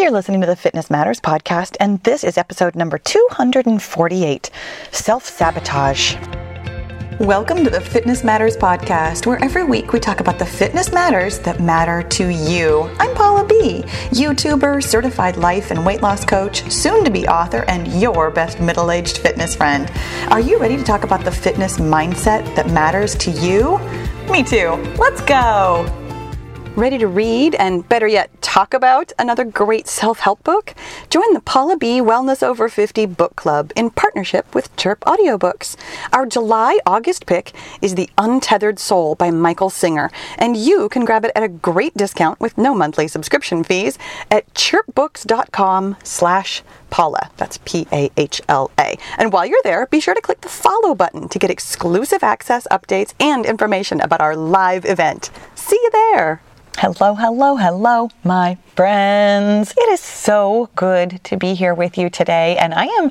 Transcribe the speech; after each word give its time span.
You're 0.00 0.10
listening 0.10 0.40
to 0.40 0.46
the 0.46 0.56
Fitness 0.56 0.88
Matters 0.88 1.20
podcast, 1.20 1.76
and 1.78 2.02
this 2.04 2.24
is 2.24 2.38
episode 2.38 2.74
number 2.74 2.96
248 2.96 4.50
Self 4.92 5.26
Sabotage. 5.26 6.16
Welcome 7.20 7.64
to 7.64 7.70
the 7.70 7.82
Fitness 7.82 8.24
Matters 8.24 8.56
podcast, 8.56 9.26
where 9.26 9.44
every 9.44 9.62
week 9.62 9.92
we 9.92 10.00
talk 10.00 10.20
about 10.20 10.38
the 10.38 10.46
fitness 10.46 10.90
matters 10.90 11.38
that 11.40 11.60
matter 11.60 12.02
to 12.02 12.30
you. 12.30 12.84
I'm 12.98 13.14
Pahla 13.14 13.46
B., 13.46 13.82
YouTuber, 14.16 14.82
certified 14.82 15.36
life 15.36 15.70
and 15.70 15.84
weight 15.84 16.00
loss 16.00 16.24
coach, 16.24 16.72
soon 16.72 17.04
to 17.04 17.10
be 17.10 17.28
author, 17.28 17.66
and 17.68 17.86
your 18.00 18.30
best 18.30 18.58
middle 18.58 18.90
aged 18.90 19.18
fitness 19.18 19.54
friend. 19.54 19.92
Are 20.28 20.40
you 20.40 20.58
ready 20.58 20.78
to 20.78 20.82
talk 20.82 21.04
about 21.04 21.26
the 21.26 21.30
fitness 21.30 21.76
mindset 21.76 22.56
that 22.56 22.70
matters 22.70 23.14
to 23.16 23.30
you? 23.30 23.76
Me 24.32 24.42
too. 24.42 24.70
Let's 24.96 25.20
go. 25.20 25.99
Ready 26.80 26.96
to 26.96 27.08
read 27.08 27.54
and 27.56 27.86
better 27.86 28.06
yet, 28.06 28.40
talk 28.40 28.72
about 28.72 29.12
another 29.18 29.44
great 29.44 29.86
self 29.86 30.20
help 30.20 30.42
book? 30.44 30.74
Join 31.10 31.34
the 31.34 31.42
Pahla 31.42 31.78
B. 31.78 32.00
Wellness 32.00 32.42
Over 32.42 32.70
50 32.70 33.04
Book 33.04 33.36
Club 33.36 33.70
in 33.76 33.90
partnership 33.90 34.54
with 34.54 34.74
Chirp 34.76 35.00
Audiobooks. 35.00 35.76
Our 36.10 36.24
July 36.24 36.78
August 36.86 37.26
pick 37.26 37.52
is 37.82 37.96
The 37.96 38.08
Untethered 38.16 38.78
Soul 38.78 39.14
by 39.14 39.30
Michael 39.30 39.68
Singer, 39.68 40.10
and 40.38 40.56
you 40.56 40.88
can 40.88 41.04
grab 41.04 41.22
it 41.26 41.32
at 41.36 41.42
a 41.42 41.48
great 41.48 41.94
discount 41.98 42.40
with 42.40 42.56
no 42.56 42.74
monthly 42.74 43.08
subscription 43.08 43.62
fees 43.62 43.98
at 44.30 44.50
chirpbooks.com 44.54 45.98
slash 46.02 46.62
Pahla. 46.90 47.28
That's 47.36 47.58
P 47.66 47.88
A 47.92 48.10
H 48.16 48.40
L 48.48 48.70
A. 48.78 48.96
And 49.18 49.34
while 49.34 49.44
you're 49.44 49.60
there, 49.64 49.84
be 49.84 50.00
sure 50.00 50.14
to 50.14 50.22
click 50.22 50.40
the 50.40 50.48
follow 50.48 50.94
button 50.94 51.28
to 51.28 51.38
get 51.38 51.50
exclusive 51.50 52.22
access, 52.22 52.66
updates, 52.70 53.12
and 53.20 53.44
information 53.44 54.00
about 54.00 54.22
our 54.22 54.34
live 54.34 54.86
event. 54.86 55.28
See 55.54 55.76
you 55.76 55.90
there. 55.92 56.40
Hello, 56.80 57.14
hello, 57.14 57.56
hello, 57.56 58.08
my 58.24 58.56
friends. 58.74 59.74
It 59.76 59.90
is 59.90 60.00
so 60.00 60.70
good 60.76 61.20
to 61.24 61.36
be 61.36 61.52
here 61.52 61.74
with 61.74 61.98
you 61.98 62.08
today, 62.08 62.56
and 62.56 62.72
I 62.72 62.86
am, 62.86 63.10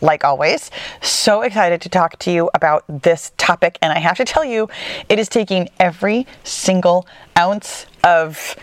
like 0.00 0.24
always, 0.24 0.70
so 1.02 1.42
excited 1.42 1.82
to 1.82 1.90
talk 1.90 2.18
to 2.20 2.30
you 2.30 2.48
about 2.54 2.82
this 2.88 3.32
topic. 3.36 3.76
And 3.82 3.92
I 3.92 3.98
have 3.98 4.16
to 4.16 4.24
tell 4.24 4.42
you, 4.42 4.70
it 5.10 5.18
is 5.18 5.28
taking 5.28 5.68
every 5.78 6.26
single 6.44 7.06
ounce 7.36 7.84
of 8.04 8.56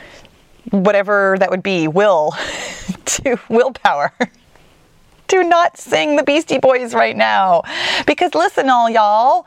whatever 0.72 1.36
that 1.38 1.52
would 1.52 1.62
be 1.62 1.88
will 1.88 2.32
to 3.06 3.40
willpower 3.50 4.12
to 5.28 5.44
not 5.44 5.78
sing 5.78 6.16
the 6.16 6.24
Beastie 6.24 6.58
Boys 6.58 6.96
right 6.96 7.16
now. 7.16 7.62
Because 8.08 8.34
listen, 8.34 8.72
all 8.72 8.90
y'all, 8.90 9.46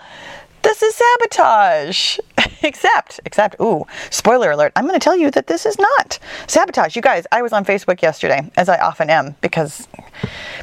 this 0.62 0.84
is 0.84 0.94
sabotage. 0.94 2.18
except, 2.62 3.20
except, 3.24 3.56
ooh, 3.60 3.86
spoiler 4.10 4.50
alert, 4.50 4.72
I'm 4.76 4.86
going 4.86 4.98
to 4.98 5.02
tell 5.02 5.16
you 5.16 5.30
that 5.32 5.46
this 5.46 5.66
is 5.66 5.78
not 5.78 6.18
sabotage. 6.46 6.96
You 6.96 7.02
guys, 7.02 7.26
I 7.32 7.42
was 7.42 7.52
on 7.52 7.64
Facebook 7.64 8.02
yesterday, 8.02 8.50
as 8.56 8.68
I 8.68 8.78
often 8.78 9.10
am, 9.10 9.36
because, 9.40 9.88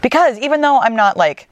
because 0.02 0.38
even 0.40 0.62
though 0.62 0.80
I'm 0.80 0.96
not 0.96 1.18
like, 1.18 1.50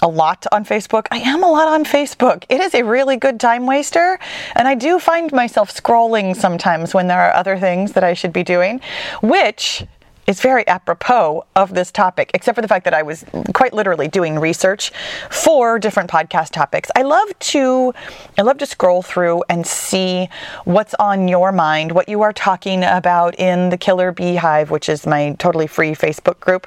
a 0.00 0.08
lot 0.08 0.46
on 0.52 0.64
Facebook. 0.64 1.06
I 1.10 1.18
am 1.18 1.42
a 1.42 1.50
lot 1.50 1.66
on 1.66 1.84
Facebook. 1.84 2.44
It 2.48 2.60
is 2.60 2.72
a 2.72 2.84
really 2.84 3.16
good 3.16 3.40
time 3.40 3.66
waster, 3.66 4.20
and 4.54 4.68
I 4.68 4.76
do 4.76 5.00
find 5.00 5.32
myself 5.32 5.74
scrolling 5.74 6.36
sometimes 6.36 6.94
when 6.94 7.08
there 7.08 7.20
are 7.20 7.34
other 7.34 7.58
things 7.58 7.92
that 7.94 8.04
I 8.04 8.14
should 8.14 8.32
be 8.32 8.44
doing, 8.44 8.80
which 9.22 9.84
is 10.28 10.40
very 10.40 10.64
apropos 10.68 11.44
of 11.56 11.74
this 11.74 11.90
topic, 11.90 12.30
except 12.34 12.54
for 12.54 12.62
the 12.62 12.68
fact 12.68 12.84
that 12.84 12.92
I 12.92 13.02
was 13.02 13.24
quite 13.54 13.72
literally 13.72 14.08
doing 14.08 14.38
research 14.38 14.92
for 15.30 15.78
different 15.78 16.10
podcast 16.10 16.50
topics. 16.50 16.90
I 16.94 17.02
love 17.02 17.36
to 17.38 17.94
I 18.36 18.42
love 18.42 18.58
to 18.58 18.66
scroll 18.66 19.02
through 19.02 19.42
and 19.48 19.66
see 19.66 20.28
what's 20.64 20.94
on 20.94 21.28
your 21.28 21.50
mind, 21.50 21.92
what 21.92 22.08
you 22.08 22.20
are 22.22 22.34
talking 22.34 22.84
about 22.84 23.40
in 23.40 23.70
the 23.70 23.78
Killer 23.78 24.12
Beehive, 24.12 24.70
which 24.70 24.90
is 24.90 25.06
my 25.06 25.34
totally 25.38 25.66
free 25.66 25.92
Facebook 25.92 26.38
group. 26.40 26.66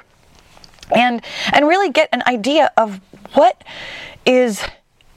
And 0.94 1.22
and 1.52 1.68
really 1.68 1.90
get 1.90 2.08
an 2.12 2.24
idea 2.26 2.72
of 2.76 3.00
what 3.34 3.62
is 4.26 4.62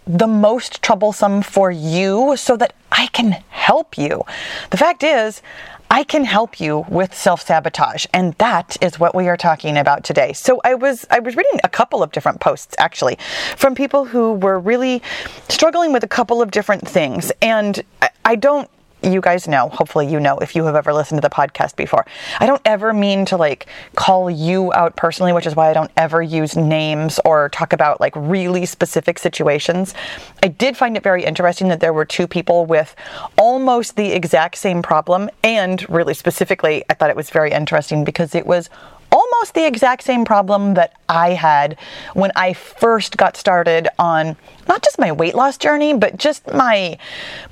the 0.07 0.27
most 0.27 0.83
troublesome 0.83 1.41
for 1.41 1.71
you 1.71 2.37
so 2.37 2.55
that 2.57 2.73
I 2.91 3.07
can 3.07 3.31
help 3.49 3.97
you. 3.97 4.23
The 4.69 4.77
fact 4.77 5.03
is, 5.03 5.41
I 5.89 6.03
can 6.03 6.25
help 6.25 6.59
you 6.59 6.85
with 6.89 7.13
self-sabotage 7.13 8.05
and 8.13 8.33
that 8.35 8.77
is 8.81 8.99
what 8.99 9.15
we 9.15 9.27
are 9.27 9.37
talking 9.37 9.77
about 9.77 10.03
today. 10.03 10.33
So 10.33 10.59
I 10.63 10.75
was 10.75 11.05
I 11.09 11.19
was 11.19 11.35
reading 11.35 11.59
a 11.63 11.69
couple 11.69 12.03
of 12.03 12.11
different 12.11 12.39
posts 12.41 12.75
actually 12.77 13.17
from 13.55 13.75
people 13.75 14.05
who 14.05 14.33
were 14.33 14.59
really 14.59 15.01
struggling 15.47 15.93
with 15.93 16.03
a 16.03 16.07
couple 16.07 16.41
of 16.41 16.51
different 16.51 16.87
things 16.87 17.31
and 17.41 17.81
I, 18.01 18.09
I 18.25 18.35
don't 18.35 18.69
you 19.01 19.21
guys 19.21 19.47
know, 19.47 19.69
hopefully 19.69 20.07
you 20.07 20.19
know 20.19 20.37
if 20.39 20.55
you 20.55 20.65
have 20.65 20.75
ever 20.75 20.93
listened 20.93 21.21
to 21.21 21.27
the 21.27 21.33
podcast 21.33 21.75
before. 21.75 22.05
I 22.39 22.45
don't 22.45 22.61
ever 22.65 22.93
mean 22.93 23.25
to 23.25 23.37
like 23.37 23.67
call 23.95 24.29
you 24.29 24.73
out 24.73 24.95
personally, 24.95 25.33
which 25.33 25.45
is 25.45 25.55
why 25.55 25.69
I 25.69 25.73
don't 25.73 25.91
ever 25.97 26.21
use 26.21 26.55
names 26.55 27.19
or 27.25 27.49
talk 27.49 27.73
about 27.73 27.99
like 27.99 28.13
really 28.15 28.65
specific 28.65 29.19
situations. 29.19 29.93
I 30.41 30.47
did 30.47 30.75
find 30.77 30.97
it 30.97 31.03
very 31.03 31.23
interesting 31.23 31.67
that 31.69 31.79
there 31.79 31.93
were 31.93 32.05
two 32.05 32.27
people 32.27 32.65
with 32.65 32.95
almost 33.37 33.95
the 33.95 34.11
exact 34.11 34.57
same 34.57 34.81
problem 34.81 35.29
and 35.43 35.87
really 35.89 36.13
specifically 36.13 36.83
I 36.89 36.93
thought 36.93 37.09
it 37.09 37.15
was 37.15 37.29
very 37.29 37.51
interesting 37.51 38.03
because 38.03 38.35
it 38.35 38.45
was 38.45 38.69
almost 39.11 39.53
the 39.53 39.65
exact 39.65 40.03
same 40.03 40.25
problem 40.25 40.73
that 40.75 40.93
I 41.07 41.31
had 41.31 41.77
when 42.13 42.31
I 42.35 42.53
first 42.53 43.17
got 43.17 43.37
started 43.37 43.87
on 43.99 44.35
not 44.67 44.83
just 44.83 44.99
my 44.99 45.11
weight 45.11 45.35
loss 45.35 45.57
journey, 45.57 45.93
but 45.93 46.17
just 46.17 46.51
my 46.53 46.97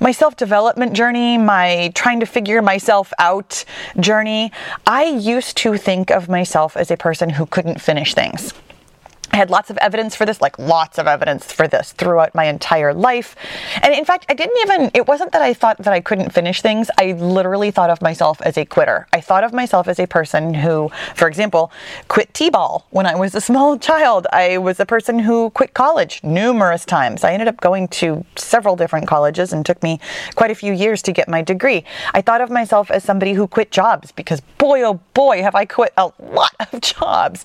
my 0.00 0.12
self-development 0.12 0.92
journey, 0.92 1.38
my 1.38 1.92
trying 1.94 2.20
to 2.20 2.26
figure 2.26 2.60
myself 2.62 3.12
out 3.18 3.64
journey. 4.00 4.52
I 4.86 5.04
used 5.04 5.56
to 5.58 5.76
think 5.76 6.10
of 6.10 6.28
myself 6.28 6.76
as 6.76 6.90
a 6.90 6.96
person 6.96 7.30
who 7.30 7.46
couldn't 7.46 7.80
finish 7.80 8.14
things. 8.14 8.52
I 9.32 9.36
had 9.36 9.50
lots 9.50 9.70
of 9.70 9.78
evidence 9.78 10.14
for 10.14 10.26
this, 10.26 10.40
like 10.40 10.58
lots 10.58 10.98
of 10.98 11.06
evidence 11.06 11.52
for 11.52 11.66
this 11.66 11.92
throughout 11.92 12.34
my 12.34 12.44
entire 12.44 12.92
life. 12.92 13.36
And 13.82 13.94
in 13.94 14.04
fact, 14.04 14.26
I 14.28 14.34
didn't 14.34 14.56
even, 14.62 14.90
it 14.94 15.08
wasn't 15.08 15.32
that 15.32 15.42
I 15.42 15.54
thought 15.54 15.78
that 15.78 15.92
I 15.92 16.00
couldn't 16.00 16.30
finish 16.30 16.62
things. 16.62 16.90
I 16.98 17.12
literally 17.12 17.70
thought 17.70 17.90
of 17.90 18.02
myself 18.02 18.40
as 18.42 18.56
a 18.56 18.64
quitter. 18.64 19.06
I 19.12 19.20
thought 19.20 19.44
of 19.44 19.52
myself 19.52 19.88
as 19.88 19.98
a 19.98 20.06
person 20.06 20.54
who, 20.54 20.90
for 21.14 21.28
example, 21.28 21.72
quit 22.08 22.32
T 22.34 22.50
ball 22.50 22.86
when 22.90 23.06
I 23.06 23.14
was 23.14 23.34
a 23.34 23.40
small 23.40 23.78
child. 23.90 24.26
I 24.32 24.58
was 24.58 24.78
a 24.80 24.86
person 24.86 25.18
who 25.18 25.50
quit 25.50 25.74
college 25.74 26.22
numerous 26.22 26.84
times. 26.84 27.24
I 27.24 27.32
ended 27.32 27.48
up 27.48 27.60
going 27.60 27.88
to 27.88 28.24
several 28.36 28.76
different 28.76 29.08
colleges 29.08 29.52
and 29.52 29.64
took 29.64 29.82
me 29.82 30.00
quite 30.34 30.50
a 30.50 30.54
few 30.54 30.72
years 30.72 31.02
to 31.02 31.12
get 31.12 31.28
my 31.28 31.42
degree. 31.42 31.84
I 32.12 32.20
thought 32.20 32.40
of 32.40 32.50
myself 32.50 32.90
as 32.90 33.04
somebody 33.04 33.32
who 33.32 33.46
quit 33.46 33.70
jobs 33.70 34.12
because 34.12 34.40
boy, 34.58 34.82
oh 34.82 35.00
boy, 35.14 35.42
have 35.42 35.54
I 35.54 35.64
quit 35.64 35.92
a 35.96 36.10
lot 36.20 36.54
of 36.72 36.80
jobs. 36.80 37.44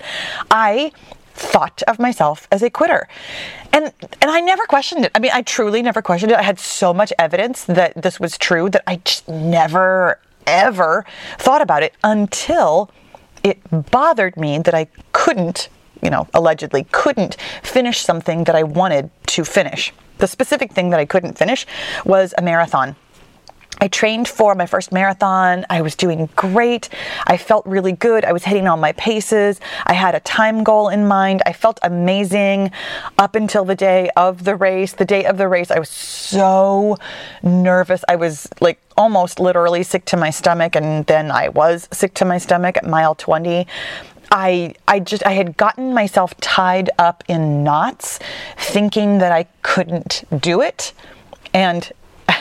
I 0.51 0.91
thought 1.39 1.81
of 1.87 1.99
myself 1.99 2.47
as 2.51 2.61
a 2.61 2.69
quitter. 2.69 3.07
And 3.71 3.93
and 4.21 4.29
I 4.29 4.39
never 4.41 4.65
questioned 4.65 5.05
it. 5.05 5.11
I 5.15 5.19
mean, 5.19 5.31
I 5.33 5.41
truly 5.41 5.81
never 5.81 6.01
questioned 6.01 6.31
it. 6.31 6.37
I 6.37 6.43
had 6.43 6.59
so 6.59 6.93
much 6.93 7.13
evidence 7.17 7.63
that 7.65 7.93
this 8.01 8.19
was 8.19 8.37
true 8.37 8.69
that 8.69 8.83
I 8.85 8.97
just 8.97 9.27
never 9.27 10.19
ever 10.45 11.05
thought 11.37 11.61
about 11.61 11.83
it 11.83 11.93
until 12.03 12.91
it 13.43 13.57
bothered 13.91 14.35
me 14.35 14.59
that 14.59 14.73
I 14.73 14.87
couldn't, 15.13 15.69
you 16.01 16.09
know, 16.09 16.27
allegedly 16.33 16.85
couldn't 16.91 17.37
finish 17.63 17.99
something 18.01 18.43
that 18.45 18.55
I 18.55 18.63
wanted 18.63 19.09
to 19.27 19.45
finish. 19.45 19.93
The 20.17 20.27
specific 20.27 20.73
thing 20.73 20.89
that 20.89 20.99
I 20.99 21.05
couldn't 21.05 21.37
finish 21.37 21.65
was 22.03 22.33
a 22.37 22.41
marathon. 22.41 22.95
I 23.81 23.87
trained 23.87 24.27
for 24.27 24.55
my 24.55 24.65
first 24.65 24.91
marathon. 24.91 25.65
I 25.69 25.81
was 25.81 25.95
doing 25.95 26.29
great. 26.35 26.89
I 27.27 27.37
felt 27.37 27.65
really 27.65 27.93
good. 27.93 28.25
I 28.25 28.33
was 28.33 28.43
hitting 28.43 28.67
all 28.67 28.77
my 28.77 28.91
paces. 28.93 29.59
I 29.85 29.93
had 29.93 30.15
a 30.15 30.19
time 30.19 30.63
goal 30.63 30.89
in 30.89 31.07
mind. 31.07 31.41
I 31.45 31.53
felt 31.53 31.79
amazing 31.83 32.71
up 33.17 33.35
until 33.35 33.65
the 33.65 33.75
day 33.75 34.09
of 34.15 34.43
the 34.43 34.55
race. 34.55 34.93
The 34.93 35.05
day 35.05 35.25
of 35.25 35.37
the 35.37 35.47
race, 35.47 35.71
I 35.71 35.79
was 35.79 35.89
so 35.89 36.97
nervous. 37.41 38.03
I 38.07 38.15
was 38.15 38.47
like 38.59 38.81
almost 38.97 39.39
literally 39.39 39.83
sick 39.83 40.05
to 40.05 40.17
my 40.17 40.29
stomach, 40.29 40.75
and 40.75 41.05
then 41.05 41.31
I 41.31 41.49
was 41.49 41.87
sick 41.91 42.13
to 42.15 42.25
my 42.25 42.37
stomach 42.37 42.77
at 42.77 42.85
mile 42.85 43.15
20. 43.15 43.65
I 44.31 44.75
I 44.87 44.99
just 44.99 45.25
I 45.25 45.31
had 45.31 45.57
gotten 45.57 45.93
myself 45.93 46.35
tied 46.37 46.89
up 46.99 47.23
in 47.27 47.63
knots 47.63 48.19
thinking 48.57 49.19
that 49.19 49.31
I 49.31 49.45
couldn't 49.61 50.23
do 50.37 50.61
it. 50.61 50.93
And 51.53 51.91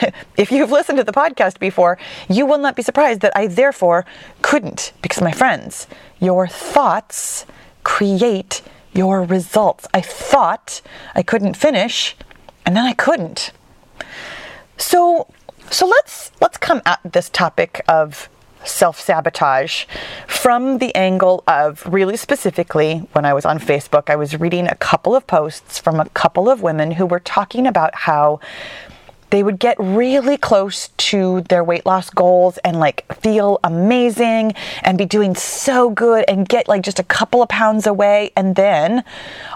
if 0.36 0.50
you've 0.50 0.70
listened 0.70 0.98
to 0.98 1.04
the 1.04 1.12
podcast 1.12 1.58
before, 1.58 1.98
you 2.28 2.46
will 2.46 2.58
not 2.58 2.76
be 2.76 2.82
surprised 2.82 3.20
that 3.20 3.36
I 3.36 3.46
therefore 3.46 4.04
couldn't, 4.42 4.92
because 5.02 5.20
my 5.20 5.32
friends, 5.32 5.86
your 6.20 6.46
thoughts 6.46 7.46
create 7.84 8.62
your 8.92 9.22
results. 9.22 9.86
I 9.94 10.00
thought 10.00 10.80
I 11.14 11.22
couldn't 11.22 11.54
finish, 11.54 12.16
and 12.66 12.76
then 12.76 12.84
I 12.84 12.92
couldn't. 12.92 13.52
So, 14.76 15.28
so 15.70 15.86
let's 15.86 16.32
let's 16.40 16.58
come 16.58 16.82
at 16.86 17.00
this 17.04 17.28
topic 17.28 17.84
of 17.88 18.28
self-sabotage 18.64 19.84
from 20.26 20.78
the 20.78 20.94
angle 20.94 21.42
of 21.46 21.84
really 21.86 22.16
specifically 22.16 22.98
when 23.12 23.24
I 23.24 23.32
was 23.32 23.44
on 23.44 23.58
Facebook, 23.58 24.10
I 24.10 24.16
was 24.16 24.38
reading 24.38 24.66
a 24.66 24.74
couple 24.74 25.14
of 25.14 25.26
posts 25.26 25.78
from 25.78 26.00
a 26.00 26.08
couple 26.10 26.48
of 26.48 26.60
women 26.62 26.92
who 26.92 27.06
were 27.06 27.20
talking 27.20 27.66
about 27.66 27.94
how 27.94 28.40
they 29.30 29.42
would 29.42 29.58
get 29.58 29.76
really 29.78 30.36
close 30.36 30.88
to 30.96 31.42
their 31.42 31.62
weight 31.62 31.84
loss 31.86 32.10
goals 32.10 32.58
and 32.58 32.78
like 32.78 33.04
feel 33.20 33.60
amazing 33.62 34.54
and 34.82 34.96
be 34.96 35.04
doing 35.04 35.34
so 35.34 35.90
good 35.90 36.24
and 36.28 36.48
get 36.48 36.68
like 36.68 36.82
just 36.82 36.98
a 36.98 37.04
couple 37.04 37.42
of 37.42 37.48
pounds 37.48 37.86
away. 37.86 38.32
And 38.36 38.56
then 38.56 39.04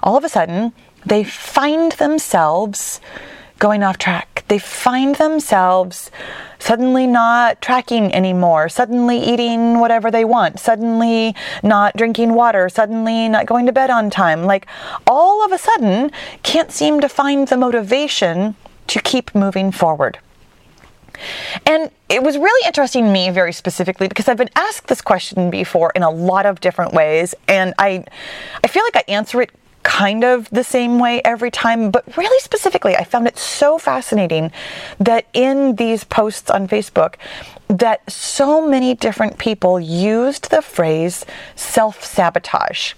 all 0.02 0.16
of 0.16 0.24
a 0.24 0.28
sudden, 0.28 0.72
they 1.04 1.24
find 1.24 1.92
themselves 1.92 3.00
going 3.58 3.82
off 3.82 3.96
track. 3.96 4.44
They 4.48 4.58
find 4.58 5.14
themselves 5.14 6.10
suddenly 6.58 7.06
not 7.06 7.62
tracking 7.62 8.12
anymore, 8.12 8.68
suddenly 8.68 9.18
eating 9.18 9.78
whatever 9.78 10.10
they 10.10 10.24
want, 10.24 10.58
suddenly 10.58 11.34
not 11.62 11.96
drinking 11.96 12.34
water, 12.34 12.68
suddenly 12.68 13.28
not 13.28 13.46
going 13.46 13.66
to 13.66 13.72
bed 13.72 13.88
on 13.88 14.10
time. 14.10 14.44
Like 14.44 14.66
all 15.06 15.44
of 15.44 15.52
a 15.52 15.58
sudden, 15.58 16.10
can't 16.42 16.72
seem 16.72 17.00
to 17.00 17.08
find 17.08 17.48
the 17.48 17.56
motivation 17.56 18.56
to 18.92 19.00
keep 19.00 19.34
moving 19.34 19.72
forward. 19.72 20.18
And 21.64 21.90
it 22.10 22.22
was 22.22 22.36
really 22.36 22.66
interesting 22.66 23.04
to 23.04 23.10
me 23.10 23.30
very 23.30 23.52
specifically 23.52 24.06
because 24.06 24.28
I've 24.28 24.36
been 24.36 24.50
asked 24.54 24.88
this 24.88 25.00
question 25.00 25.48
before 25.48 25.92
in 25.94 26.02
a 26.02 26.10
lot 26.10 26.44
of 26.44 26.60
different 26.60 26.92
ways 26.92 27.34
and 27.48 27.72
I 27.78 28.04
I 28.62 28.68
feel 28.68 28.82
like 28.84 28.96
I 28.96 29.04
answer 29.10 29.40
it 29.40 29.50
kind 29.82 30.24
of 30.24 30.48
the 30.50 30.62
same 30.62 30.98
way 30.98 31.22
every 31.24 31.50
time, 31.50 31.90
but 31.90 32.04
really 32.16 32.38
specifically, 32.40 32.94
I 32.94 33.04
found 33.04 33.26
it 33.26 33.36
so 33.38 33.78
fascinating 33.78 34.52
that 35.00 35.26
in 35.32 35.74
these 35.76 36.04
posts 36.04 36.50
on 36.50 36.68
Facebook, 36.68 37.14
that 37.68 38.08
so 38.10 38.66
many 38.68 38.94
different 38.94 39.38
people 39.38 39.80
used 39.80 40.50
the 40.50 40.62
phrase 40.62 41.24
self 41.56 42.04
sabotage. 42.04 42.94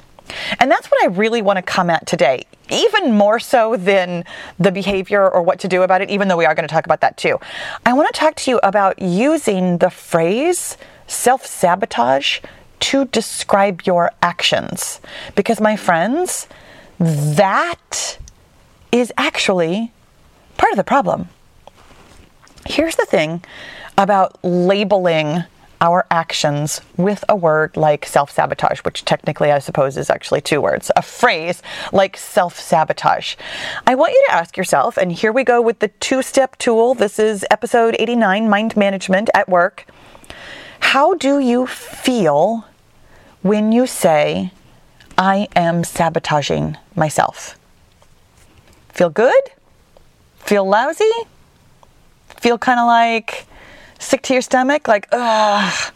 And 0.59 0.71
that's 0.71 0.91
what 0.91 1.03
I 1.03 1.07
really 1.09 1.43
want 1.43 1.57
to 1.59 1.63
come 1.63 1.91
at 1.91 2.07
today, 2.07 2.45
even 2.71 3.13
more 3.13 3.39
so 3.39 3.77
than 3.77 4.25
the 4.59 4.73
behavior 4.73 5.29
or 5.29 5.43
what 5.43 5.61
to 5.61 5.69
do 5.69 5.83
about 5.83 6.01
it, 6.01 6.11
even 6.11 6.29
though 6.29 6.37
we 6.37 6.47
are 6.47 6.55
going 6.55 6.67
to 6.67 6.73
talk 6.73 6.87
about 6.87 7.01
that 7.01 7.17
too. 7.17 7.39
I 7.85 7.93
want 7.93 8.13
to 8.13 8.19
talk 8.19 8.37
to 8.37 8.51
you 8.51 8.61
about 8.63 9.01
using 9.01 9.79
the 9.79 9.91
phrase 9.91 10.77
self 11.07 11.47
sabotage 11.47 12.41
to 12.81 13.05
describe 13.07 13.83
your 13.83 14.11
actions. 14.23 15.01
Because, 15.35 15.61
my 15.61 15.77
friends, 15.77 16.49
that 16.99 18.19
is 18.93 19.13
actually 19.17 19.93
part 20.57 20.73
of 20.73 20.77
the 20.77 20.85
problem. 20.85 21.29
Here's 22.67 22.97
the 22.97 23.07
thing 23.07 23.45
about 23.99 24.39
labeling 24.43 25.45
our 25.81 26.07
actions 26.11 26.81
with 26.97 27.25
a 27.29 27.37
word 27.37 27.77
like 27.77 28.07
self 28.07 28.31
sabotage, 28.31 28.81
which 28.81 29.05
technically 29.05 29.53
I 29.53 29.59
suppose 29.59 29.97
is 29.97 30.11
actually 30.11 30.41
two 30.41 30.61
words, 30.61 30.91
a 30.97 31.03
phrase 31.03 31.63
like 31.93 32.17
self 32.17 32.59
sabotage. 32.59 33.37
I 33.87 33.95
want 33.95 34.13
you 34.13 34.25
to 34.29 34.35
ask 34.35 34.57
yourself, 34.57 34.97
and 34.97 35.13
here 35.13 35.33
we 35.33 35.45
go 35.45 35.61
with 35.61 35.81
the 35.81 35.89
two 35.89 36.23
step 36.23 36.57
tool. 36.59 36.95
This 36.95 37.19
is 37.19 37.45
episode 37.51 37.97
89 37.99 38.49
Mind 38.49 38.77
Management 38.77 39.31
at 39.35 39.49
Work. 39.49 39.87
How 40.81 41.15
do 41.15 41.39
you 41.39 41.67
feel 41.67 42.67
when 43.43 43.73
you 43.73 43.87
say, 43.87 44.53
I 45.19 45.49
am 45.55 45.85
sabotaging 45.85 46.77
myself. 46.97 47.59
Feel 48.89 49.11
good? 49.11 49.43
Feel 50.39 50.67
lousy? 50.69 51.11
Feel 52.29 52.59
kind 52.59 52.81
of 52.81 52.87
like 52.87 53.47
sick 54.05 54.23
to 54.23 54.33
your 54.33 54.43
stomach? 54.43 54.89
Like, 54.89 55.09
ugh. 55.13 55.93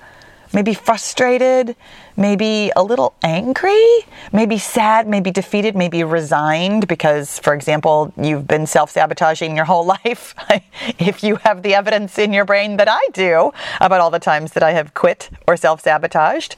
Maybe 0.53 0.73
frustrated, 0.73 1.77
maybe 2.17 2.73
a 2.75 2.83
little 2.83 3.15
angry, 3.23 3.85
maybe 4.33 4.57
sad, 4.57 5.07
maybe 5.07 5.31
defeated, 5.31 5.77
maybe 5.77 6.03
resigned 6.03 6.89
because, 6.89 7.39
for 7.39 7.53
example, 7.53 8.15
you've 8.17 8.47
been 8.47 8.67
self 8.67 8.91
sabotaging 8.91 9.57
your 9.57 9.67
whole 9.67 9.85
life. 10.05 10.35
if 10.99 11.23
you 11.23 11.37
have 11.37 11.63
the 11.63 11.75
evidence 11.75 12.19
in 12.19 12.33
your 12.33 12.47
brain 12.47 12.79
that 12.79 12.89
I 12.89 13.01
do 13.13 13.53
about 13.81 14.01
all 14.01 14.11
the 14.11 14.19
times 14.19 14.53
that 14.53 14.63
I 14.63 14.73
have 14.73 14.95
quit 14.95 15.29
or 15.47 15.57
self 15.57 15.83
sabotaged, 15.83 16.57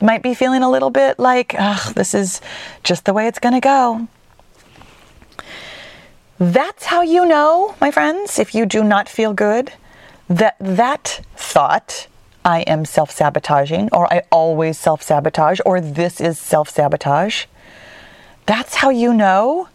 might 0.00 0.22
be 0.22 0.34
feeling 0.34 0.62
a 0.62 0.70
little 0.70 0.90
bit 0.90 1.18
like, 1.18 1.54
ugh, 1.58 1.94
this 1.94 2.12
is 2.12 2.40
just 2.82 3.04
the 3.04 3.12
way 3.12 3.28
it's 3.28 3.38
going 3.38 3.54
to 3.54 3.60
go. 3.60 4.08
That's 6.38 6.84
how 6.86 7.00
you 7.00 7.24
know, 7.24 7.74
my 7.80 7.90
friends, 7.90 8.38
if 8.38 8.54
you 8.54 8.66
do 8.66 8.84
not 8.84 9.08
feel 9.08 9.32
good, 9.32 9.72
that 10.28 10.56
that 10.58 11.20
thought, 11.36 12.06
I 12.44 12.60
am 12.62 12.84
self 12.84 13.10
sabotaging, 13.10 13.88
or 13.92 14.12
I 14.12 14.22
always 14.30 14.78
self 14.78 15.02
sabotage, 15.02 15.60
or 15.66 15.80
this 15.80 16.20
is 16.20 16.38
self 16.38 16.68
sabotage, 16.68 17.46
that's 18.46 18.76
how 18.76 18.90
you 18.90 19.12
know 19.12 19.68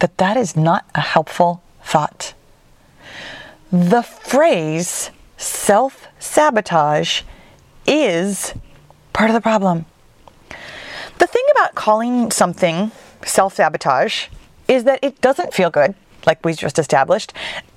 that 0.00 0.16
that 0.18 0.36
is 0.36 0.56
not 0.56 0.86
a 0.94 1.00
helpful 1.00 1.62
thought. 1.82 2.34
The 3.70 4.02
phrase 4.02 5.10
self 5.36 6.06
sabotage 6.18 7.22
is 7.86 8.54
part 9.12 9.30
of 9.30 9.34
the 9.34 9.40
problem. 9.40 9.86
The 11.18 11.26
thing 11.26 11.44
about 11.52 11.74
calling 11.74 12.30
something 12.30 12.90
self 13.24 13.54
sabotage 13.56 14.28
is 14.68 14.84
that 14.84 15.00
it 15.02 15.20
doesn't 15.20 15.52
feel 15.52 15.70
good, 15.70 15.94
like 16.26 16.44
we 16.44 16.52
just 16.52 16.78
established, 16.78 17.32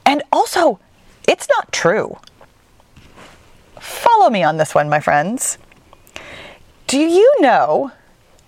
and 0.05 0.23
also 0.31 0.79
it's 1.27 1.47
not 1.49 1.71
true. 1.71 2.17
Follow 3.79 4.29
me 4.29 4.43
on 4.43 4.57
this 4.57 4.75
one, 4.75 4.89
my 4.89 4.99
friends. 4.99 5.57
Do 6.87 6.99
you 6.99 7.35
know 7.39 7.91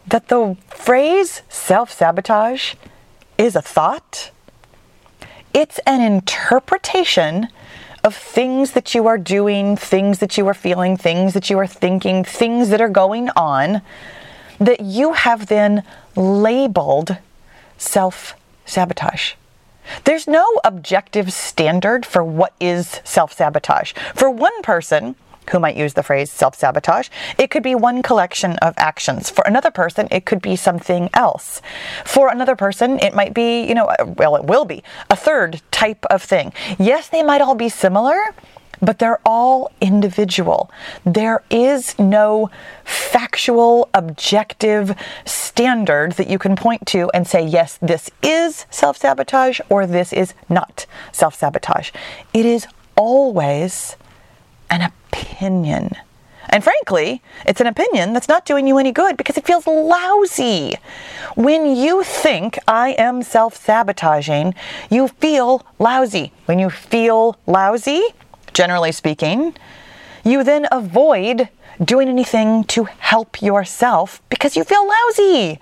that 0.07 0.27
the 0.27 0.57
phrase 0.67 1.41
self 1.49 1.91
sabotage 1.91 2.75
is 3.37 3.55
a 3.55 3.61
thought? 3.61 4.31
It's 5.53 5.79
an 5.85 6.01
interpretation 6.01 7.47
of 8.03 8.15
things 8.15 8.71
that 8.71 8.93
you 8.93 9.07
are 9.07 9.17
doing, 9.17 9.77
things 9.77 10.19
that 10.19 10.37
you 10.37 10.45
are 10.47 10.53
feeling, 10.53 10.97
things 10.97 11.33
that 11.33 11.49
you 11.49 11.57
are 11.57 11.67
thinking, 11.67 12.23
things 12.23 12.69
that 12.69 12.81
are 12.81 12.89
going 12.89 13.29
on 13.35 13.81
that 14.59 14.81
you 14.81 15.13
have 15.13 15.47
then 15.47 15.83
labeled 16.15 17.17
self 17.77 18.35
sabotage. 18.65 19.33
There's 20.03 20.27
no 20.27 20.45
objective 20.63 21.33
standard 21.33 22.05
for 22.05 22.23
what 22.23 22.53
is 22.59 23.01
self 23.03 23.33
sabotage. 23.33 23.93
For 24.15 24.29
one 24.29 24.61
person, 24.61 25.15
who 25.51 25.59
might 25.59 25.75
use 25.75 25.93
the 25.93 26.03
phrase 26.03 26.31
self 26.31 26.55
sabotage. 26.55 27.09
It 27.37 27.49
could 27.49 27.63
be 27.63 27.75
one 27.75 28.01
collection 28.01 28.53
of 28.57 28.73
actions. 28.77 29.29
For 29.29 29.43
another 29.45 29.71
person, 29.71 30.07
it 30.11 30.25
could 30.25 30.41
be 30.41 30.55
something 30.55 31.09
else. 31.13 31.61
For 32.05 32.29
another 32.29 32.55
person, 32.55 32.99
it 32.99 33.13
might 33.13 33.33
be, 33.33 33.65
you 33.65 33.75
know, 33.75 33.93
well, 34.17 34.35
it 34.35 34.45
will 34.45 34.65
be 34.65 34.83
a 35.09 35.15
third 35.15 35.61
type 35.71 36.05
of 36.09 36.21
thing. 36.23 36.53
Yes, 36.79 37.09
they 37.09 37.23
might 37.23 37.41
all 37.41 37.55
be 37.55 37.69
similar, 37.69 38.33
but 38.81 38.99
they're 38.99 39.19
all 39.25 39.71
individual. 39.81 40.69
There 41.05 41.43
is 41.49 41.97
no 41.99 42.49
factual, 42.83 43.89
objective 43.93 44.95
standard 45.25 46.13
that 46.13 46.29
you 46.29 46.39
can 46.39 46.55
point 46.55 46.85
to 46.87 47.09
and 47.13 47.27
say, 47.27 47.45
yes, 47.45 47.77
this 47.81 48.09
is 48.21 48.65
self 48.69 48.97
sabotage 48.97 49.59
or 49.69 49.85
this 49.85 50.13
is 50.13 50.33
not 50.49 50.85
self 51.11 51.35
sabotage. 51.35 51.91
It 52.33 52.45
is 52.45 52.67
always 52.95 53.95
an 54.69 54.81
opinion. 54.81 55.91
And 56.49 56.63
frankly, 56.63 57.21
it's 57.45 57.61
an 57.61 57.67
opinion 57.67 58.13
that's 58.13 58.27
not 58.27 58.45
doing 58.45 58.67
you 58.67 58.77
any 58.77 58.91
good 58.91 59.17
because 59.17 59.37
it 59.37 59.45
feels 59.45 59.65
lousy. 59.65 60.75
When 61.35 61.75
you 61.75 62.03
think 62.03 62.59
I 62.67 62.89
am 62.97 63.23
self 63.23 63.55
sabotaging, 63.55 64.53
you 64.91 65.07
feel 65.07 65.65
lousy. 65.79 66.31
When 66.45 66.59
you 66.59 66.69
feel 66.69 67.37
lousy, 67.47 68.03
generally 68.53 68.91
speaking, 68.91 69.55
you 70.23 70.43
then 70.43 70.67
avoid 70.71 71.49
doing 71.83 72.07
anything 72.07 72.63
to 72.65 72.85
help 72.85 73.41
yourself 73.41 74.21
because 74.29 74.55
you 74.55 74.63
feel 74.63 74.87
lousy. 74.87 75.59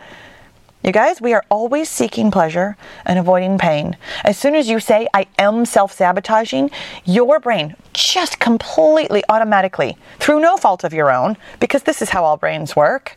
You 0.84 0.92
guys, 0.92 1.22
we 1.22 1.34
are 1.34 1.46
always 1.52 1.90
seeking 1.90 2.32
pleasure 2.32 2.76
and 3.06 3.20
avoiding 3.20 3.60
pain. 3.60 3.98
As 4.24 4.38
soon 4.38 4.56
as 4.56 4.68
you 4.68 4.80
say, 4.80 5.08
I 5.14 5.28
am 5.38 5.66
self 5.66 5.94
sabotaging, 5.94 6.72
your 7.06 7.40
brain 7.40 7.76
just 7.94 8.40
completely 8.40 9.24
automatically, 9.30 9.96
through 10.18 10.40
no 10.40 10.58
fault 10.58 10.84
of 10.84 10.92
your 10.92 11.12
own, 11.12 11.38
because 11.60 11.84
this 11.84 12.02
is 12.02 12.10
how 12.10 12.24
all 12.24 12.36
brains 12.36 12.76
work, 12.76 13.16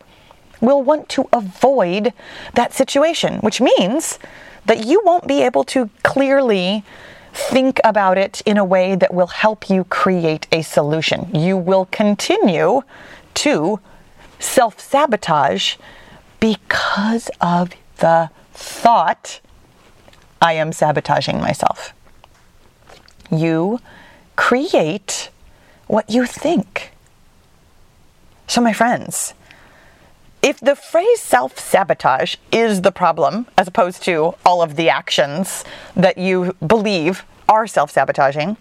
will 0.61 0.83
want 0.83 1.09
to 1.11 1.27
avoid 1.33 2.13
that 2.53 2.75
situation, 2.75 3.39
which 3.39 3.63
means 3.63 4.19
that 4.67 4.85
you 4.87 5.01
won't 5.05 5.27
be 5.27 5.43
able 5.43 5.65
to 5.65 5.89
clearly 6.03 6.85
think 7.35 7.81
about 7.85 8.17
it 8.17 8.41
in 8.47 8.57
a 8.57 8.65
way 8.65 8.95
that 8.95 9.13
will 9.13 9.27
help 9.27 9.69
you 9.69 9.85
create 9.85 10.47
a 10.53 10.63
solution. 10.63 11.35
You 11.35 11.57
will 11.57 11.87
continue 11.87 12.83
to 13.35 13.81
self 14.39 14.79
sabotage 14.81 15.77
because 16.41 17.31
of 17.41 17.73
the 17.97 18.31
thought, 18.53 19.41
I 20.41 20.53
am 20.53 20.73
sabotaging 20.73 21.39
myself. 21.41 21.93
You 23.31 23.81
create 24.37 25.31
what 25.87 26.09
you 26.09 26.27
think. 26.27 26.93
So, 28.47 28.61
my 28.61 28.73
friends, 28.73 29.35
if 30.45 30.61
the 30.61 30.77
phrase 30.77 31.21
self 31.21 31.59
sabotage 31.59 32.37
is 32.53 32.83
the 32.83 32.93
problem, 32.93 33.47
as 33.57 33.67
opposed 33.67 34.03
to 34.03 34.35
all 34.45 34.61
of 34.61 34.77
the 34.77 34.91
actions 34.91 35.65
that 35.97 36.19
you 36.19 36.55
believe 36.65 37.25
are 37.49 37.67
self 37.67 37.91
sabotaging. 37.91 38.59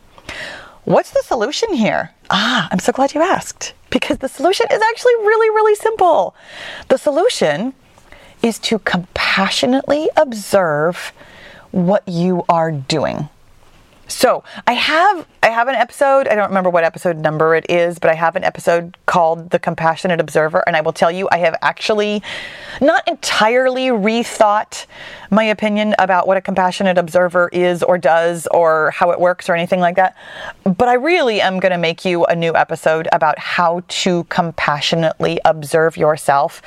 What's 0.86 1.12
the 1.12 1.22
solution 1.24 1.74
here? 1.74 2.12
Ah, 2.30 2.70
I'm 2.72 2.80
so 2.80 2.94
glad 2.94 3.14
you 3.14 3.22
asked 3.22 3.74
because 3.90 4.20
the 4.20 4.30
solution 4.30 4.66
is 4.72 4.82
actually 4.82 5.16
really, 5.16 5.50
really 5.50 5.76
simple. 5.76 6.36
The 6.88 6.98
solution 6.98 7.74
is 8.42 8.60
to 8.60 8.80
compassionately 8.80 10.10
observe 10.16 11.12
what 11.72 12.08
you 12.08 12.46
are 12.48 12.72
doing. 12.72 13.28
So 14.08 14.44
I 14.68 14.74
have 14.74 15.26
I 15.42 15.50
have 15.50 15.68
an 15.68 15.76
episode. 15.76 16.28
I 16.28 16.36
don't 16.36 16.50
remember 16.50 16.70
what 16.70 16.84
episode 16.84 17.18
number 17.18 17.56
it 17.56 17.66
is, 17.70 18.00
but 18.00 18.10
I 18.12 18.16
have 18.16 18.36
an 18.36 18.44
episode 18.44 18.98
called 19.06 19.50
"The 19.52 19.60
Compassionate 19.60 20.20
Observer," 20.20 20.64
and 20.68 20.76
I 20.76 20.82
will 20.82 20.94
tell 20.94 21.12
you, 21.12 21.30
I 21.32 21.38
have 21.38 21.56
actually 21.62 22.22
not 22.82 23.08
entirely 23.08 23.88
rethought 23.88 24.86
my 25.32 25.44
opinion 25.44 25.96
about 26.00 26.28
what 26.28 26.38
a 26.38 26.42
compassionate 26.42 26.98
observer 26.98 27.50
is 27.54 27.82
or 27.82 27.98
does 27.98 28.46
or 28.52 28.92
how 28.92 29.12
it 29.12 29.20
works 29.20 29.50
or 29.50 29.56
anything 29.56 29.80
like 29.80 29.96
that. 29.96 30.16
But 30.64 30.90
I 30.90 30.94
really 30.94 31.40
am 31.40 31.60
going 31.60 31.72
to 31.72 31.78
make 31.78 32.04
you 32.04 32.26
a 32.26 32.36
new 32.36 32.54
episode 32.56 33.08
about 33.14 33.40
how 33.40 33.84
to 33.88 34.26
compassionately 34.26 35.40
observe 35.46 35.96
yourself 35.98 36.62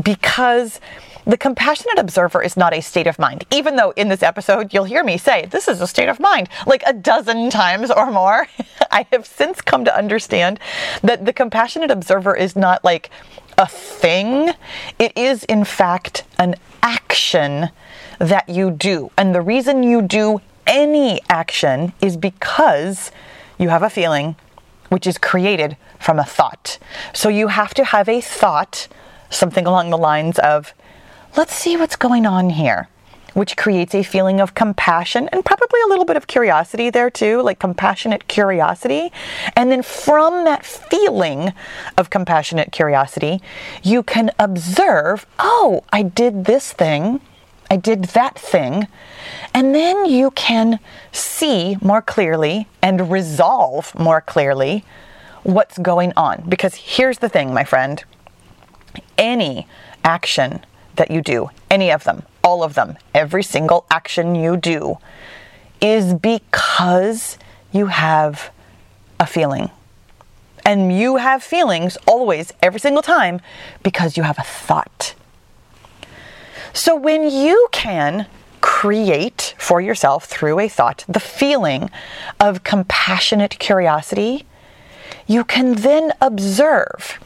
because 0.00 0.80
the 1.26 1.36
compassionate 1.36 1.98
observer 1.98 2.40
is 2.40 2.56
not 2.56 2.72
a 2.72 2.80
state 2.80 3.08
of 3.08 3.18
mind, 3.18 3.44
even 3.52 3.76
though 3.76 3.90
in 3.90 4.08
this 4.08 4.22
episode 4.22 4.72
you'll 4.72 4.84
hear 4.84 5.02
me 5.02 5.18
say, 5.18 5.46
This 5.46 5.66
is 5.66 5.80
a 5.80 5.86
state 5.86 6.08
of 6.08 6.20
mind, 6.20 6.48
like 6.66 6.82
a 6.86 6.92
dozen 6.92 7.50
times 7.50 7.90
or 7.90 8.10
more. 8.10 8.46
I 8.90 9.06
have 9.12 9.26
since 9.26 9.60
come 9.60 9.84
to 9.84 9.96
understand 9.96 10.60
that 11.02 11.24
the 11.24 11.32
compassionate 11.32 11.90
observer 11.90 12.36
is 12.36 12.54
not 12.54 12.84
like 12.84 13.10
a 13.58 13.66
thing, 13.66 14.52
it 14.98 15.12
is 15.16 15.44
in 15.44 15.64
fact 15.64 16.24
an 16.38 16.54
action 16.82 17.70
that 18.18 18.48
you 18.48 18.70
do. 18.70 19.10
And 19.18 19.34
the 19.34 19.42
reason 19.42 19.82
you 19.82 20.02
do 20.02 20.40
any 20.66 21.20
action 21.28 21.92
is 22.00 22.16
because 22.16 23.10
you 23.58 23.68
have 23.68 23.82
a 23.82 23.90
feeling 23.90 24.36
which 24.90 25.06
is 25.06 25.18
created 25.18 25.76
from 25.98 26.18
a 26.18 26.24
thought. 26.24 26.78
So 27.12 27.28
you 27.28 27.48
have 27.48 27.74
to 27.74 27.84
have 27.84 28.08
a 28.08 28.20
thought, 28.20 28.86
something 29.30 29.66
along 29.66 29.90
the 29.90 29.98
lines 29.98 30.38
of, 30.38 30.72
let's 31.36 31.54
see 31.54 31.76
what's 31.76 31.96
going 31.96 32.26
on 32.26 32.50
here, 32.50 32.88
which 33.34 33.56
creates 33.56 33.94
a 33.94 34.02
feeling 34.02 34.40
of 34.40 34.54
compassion 34.54 35.28
and 35.32 35.44
probably 35.44 35.80
a 35.84 35.88
little 35.88 36.04
bit 36.04 36.16
of 36.16 36.26
curiosity 36.26 36.90
there 36.90 37.10
too, 37.10 37.42
like 37.42 37.58
compassionate 37.58 38.28
curiosity. 38.28 39.12
And 39.56 39.70
then 39.70 39.82
from 39.82 40.44
that 40.44 40.64
feeling 40.64 41.52
of 41.98 42.10
compassionate 42.10 42.72
curiosity, 42.72 43.40
you 43.82 44.02
can 44.02 44.30
observe, 44.38 45.26
oh, 45.38 45.84
I 45.92 46.02
did 46.02 46.44
this 46.44 46.72
thing. 46.72 47.20
I 47.70 47.76
did 47.76 48.04
that 48.04 48.38
thing. 48.38 48.86
And 49.52 49.74
then 49.74 50.06
you 50.06 50.30
can 50.32 50.78
see 51.12 51.76
more 51.80 52.02
clearly 52.02 52.68
and 52.80 53.10
resolve 53.10 53.94
more 53.98 54.20
clearly 54.20 54.84
what's 55.42 55.78
going 55.78 56.12
on. 56.16 56.44
Because 56.48 56.74
here's 56.74 57.18
the 57.18 57.28
thing, 57.28 57.52
my 57.52 57.64
friend 57.64 58.04
any 59.18 59.66
action 60.04 60.64
that 60.96 61.10
you 61.10 61.20
do, 61.20 61.50
any 61.70 61.90
of 61.90 62.04
them, 62.04 62.22
all 62.42 62.62
of 62.62 62.74
them, 62.74 62.96
every 63.14 63.42
single 63.42 63.86
action 63.90 64.34
you 64.34 64.56
do, 64.56 64.98
is 65.80 66.14
because 66.14 67.38
you 67.72 67.86
have 67.86 68.50
a 69.20 69.26
feeling. 69.26 69.70
And 70.64 70.96
you 70.96 71.16
have 71.16 71.42
feelings 71.42 71.96
always, 72.06 72.52
every 72.60 72.80
single 72.80 73.02
time, 73.02 73.40
because 73.82 74.16
you 74.16 74.24
have 74.24 74.38
a 74.38 74.42
thought. 74.42 75.14
So 76.72 76.96
when 76.96 77.30
you 77.30 77.68
can 77.72 78.26
create 78.60 79.54
for 79.58 79.80
yourself 79.80 80.24
through 80.24 80.58
a 80.58 80.68
thought 80.68 81.04
the 81.08 81.20
feeling 81.20 81.88
of 82.40 82.64
compassionate 82.64 83.58
curiosity, 83.58 84.44
you 85.26 85.44
can 85.44 85.74
then 85.74 86.12
observe 86.20 87.18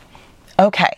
okay, 0.58 0.92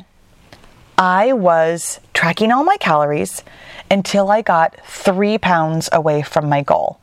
I 0.98 1.32
was 1.32 2.00
tracking 2.14 2.52
all 2.52 2.64
my 2.64 2.76
calories 2.76 3.42
until 3.90 4.30
I 4.30 4.42
got 4.42 4.76
three 4.86 5.38
pounds 5.38 5.88
away 5.92 6.22
from 6.22 6.48
my 6.48 6.62
goal. 6.62 6.98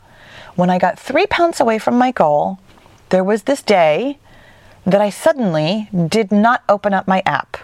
When 0.56 0.70
I 0.70 0.80
got 0.80 1.00
three 1.00 1.28
pounds 1.28 1.60
away 1.60 1.80
from 1.80 1.98
my 1.98 2.12
goal, 2.12 2.60
there 3.10 3.24
was 3.24 3.44
this 3.44 3.62
day 3.62 4.18
that 4.86 5.02
I 5.02 5.10
suddenly 5.10 5.90
did 6.08 6.32
not 6.32 6.64
open 6.68 6.94
up 6.94 7.08
my 7.08 7.22
app, 7.26 7.58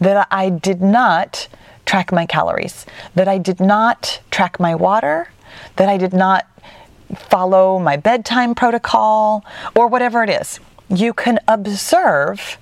that 0.00 0.26
I 0.30 0.48
did 0.48 0.80
not 0.80 1.48
track 1.84 2.12
my 2.12 2.26
calories, 2.26 2.86
that 3.14 3.28
I 3.28 3.38
did 3.38 3.60
not 3.60 4.20
track 4.30 4.58
my 4.60 4.74
water, 4.74 5.28
that 5.76 5.88
I 5.88 5.96
did 5.96 6.12
not 6.12 6.46
follow 7.14 7.78
my 7.78 7.96
bedtime 7.96 8.54
protocol, 8.54 9.44
or 9.74 9.86
whatever 9.86 10.22
it 10.22 10.30
is. 10.30 10.60
You 10.88 11.12
can 11.12 11.38
observe 11.46 12.58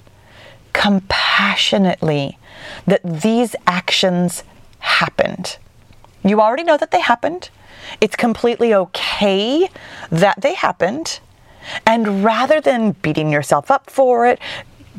compassionately 0.73 2.38
that 2.87 3.00
these 3.05 3.55
actions 3.67 4.45
happened. 4.81 5.59
You 6.25 6.41
already 6.41 6.65
know 6.65 6.77
that 6.77 6.91
they 6.91 7.00
happened. 7.00 7.50
It's 8.00 8.17
completely 8.17 8.75
okay 8.75 9.69
that 10.11 10.41
they 10.41 10.55
happened. 10.55 11.21
And 11.87 12.25
rather 12.25 12.61
than 12.61 12.93
beating 12.93 13.31
yourself 13.31 13.71
up 13.71 13.91
for 13.91 14.27
it, 14.27 14.39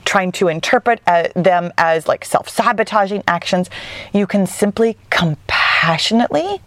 trying 0.05 0.31
to 0.31 0.47
interpret 0.47 1.01
uh, 1.05 1.27
them 1.35 1.71
as 1.77 2.07
like 2.07 2.25
self 2.25 2.49
sabotaging 2.49 3.23
actions, 3.27 3.69
you 4.13 4.25
can 4.25 4.47
simply 4.47 4.97
compassionately 5.09 6.61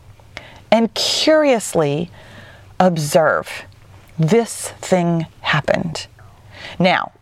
and 0.70 0.92
curiously 0.94 2.10
observe 2.80 3.64
this 4.18 4.70
thing 4.80 5.26
happened. 5.40 6.06
Now, 6.78 7.12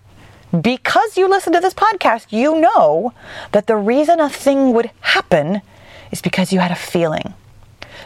because 0.60 1.16
you 1.16 1.28
listen 1.28 1.52
to 1.52 1.60
this 1.60 1.74
podcast, 1.74 2.26
you 2.30 2.60
know 2.60 3.12
that 3.52 3.66
the 3.66 3.76
reason 3.76 4.20
a 4.20 4.28
thing 4.28 4.72
would 4.72 4.90
happen 5.00 5.62
is 6.10 6.20
because 6.20 6.52
you 6.52 6.60
had 6.60 6.70
a 6.70 6.76
feeling. 6.76 7.34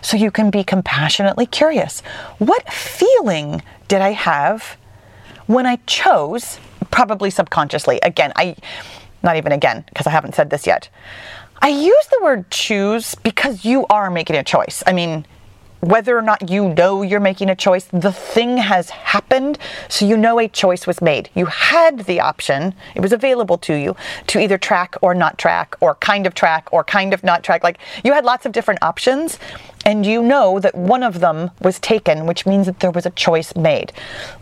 So 0.02 0.16
you 0.16 0.30
can 0.30 0.50
be 0.50 0.62
compassionately 0.62 1.46
curious. 1.46 2.00
What 2.38 2.72
feeling 2.72 3.62
did 3.88 4.00
I 4.00 4.10
have 4.12 4.76
when 5.46 5.66
I 5.66 5.76
chose, 5.86 6.58
probably 6.90 7.30
subconsciously? 7.30 7.98
Again, 8.02 8.32
I, 8.36 8.56
not 9.22 9.36
even 9.36 9.52
again, 9.52 9.84
because 9.88 10.06
I 10.06 10.10
haven't 10.10 10.34
said 10.34 10.50
this 10.50 10.66
yet. 10.66 10.88
I 11.60 11.68
use 11.68 12.06
the 12.10 12.20
word 12.22 12.50
choose 12.50 13.14
because 13.14 13.64
you 13.64 13.86
are 13.88 14.10
making 14.10 14.36
a 14.36 14.44
choice. 14.44 14.82
I 14.86 14.92
mean, 14.92 15.26
whether 15.86 16.18
or 16.18 16.22
not 16.22 16.50
you 16.50 16.74
know 16.74 17.02
you're 17.02 17.20
making 17.20 17.48
a 17.48 17.54
choice, 17.54 17.84
the 17.92 18.12
thing 18.12 18.56
has 18.58 18.90
happened, 18.90 19.58
so 19.88 20.04
you 20.04 20.16
know 20.16 20.38
a 20.40 20.48
choice 20.48 20.86
was 20.86 21.00
made. 21.00 21.30
You 21.34 21.46
had 21.46 22.00
the 22.00 22.20
option, 22.20 22.74
it 22.94 23.00
was 23.00 23.12
available 23.12 23.56
to 23.58 23.74
you 23.74 23.96
to 24.26 24.40
either 24.40 24.58
track 24.58 24.96
or 25.00 25.14
not 25.14 25.38
track, 25.38 25.76
or 25.80 25.94
kind 25.96 26.26
of 26.26 26.34
track 26.34 26.68
or 26.72 26.82
kind 26.82 27.14
of 27.14 27.22
not 27.22 27.44
track. 27.44 27.62
Like 27.62 27.78
you 28.04 28.12
had 28.12 28.24
lots 28.24 28.46
of 28.46 28.52
different 28.52 28.82
options, 28.82 29.38
and 29.86 30.04
you 30.04 30.20
know 30.20 30.58
that 30.58 30.74
one 30.74 31.04
of 31.04 31.20
them 31.20 31.52
was 31.62 31.78
taken, 31.78 32.26
which 32.26 32.44
means 32.44 32.66
that 32.66 32.80
there 32.80 32.90
was 32.90 33.06
a 33.06 33.10
choice 33.10 33.54
made. 33.54 33.92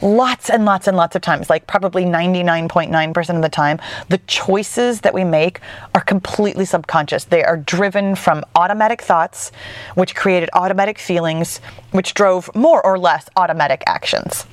Lots 0.01 0.49
and 0.49 0.65
lots 0.65 0.89
and 0.89 0.97
lots 0.97 1.15
of 1.15 1.21
times, 1.21 1.51
like 1.51 1.67
probably 1.67 2.07
99.9% 2.07 3.37
of 3.37 3.43
the 3.43 3.49
time, 3.51 3.79
the 4.09 4.19
choices 4.27 5.03
that 5.03 5.13
we 5.13 5.23
make 5.23 5.61
are 5.95 6.01
completely 6.01 6.65
subconscious. 6.65 7.25
They 7.25 7.45
are 7.45 7.59
driven 7.59 8.17
from 8.17 8.43
automatic 8.57 9.03
thoughts, 9.03 9.53
which 9.97 10.17
created 10.17 10.49
automatic 10.55 10.99
feelings, 10.99 11.59
which 11.91 12.15
drove 12.15 12.51
more 12.55 12.85
or 12.85 12.99
less 12.99 13.29
automatic 13.37 13.85
actions. 13.87 14.47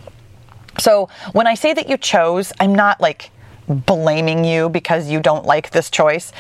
So 0.78 1.08
when 1.32 1.48
I 1.48 1.54
say 1.54 1.74
that 1.74 1.88
you 1.88 1.98
chose, 1.98 2.52
I'm 2.60 2.76
not 2.76 3.00
like 3.00 3.32
blaming 3.70 4.44
you 4.44 4.68
because 4.68 5.10
you 5.10 5.22
don't 5.22 5.46
like 5.46 5.70
this 5.70 5.90
choice. 5.90 6.34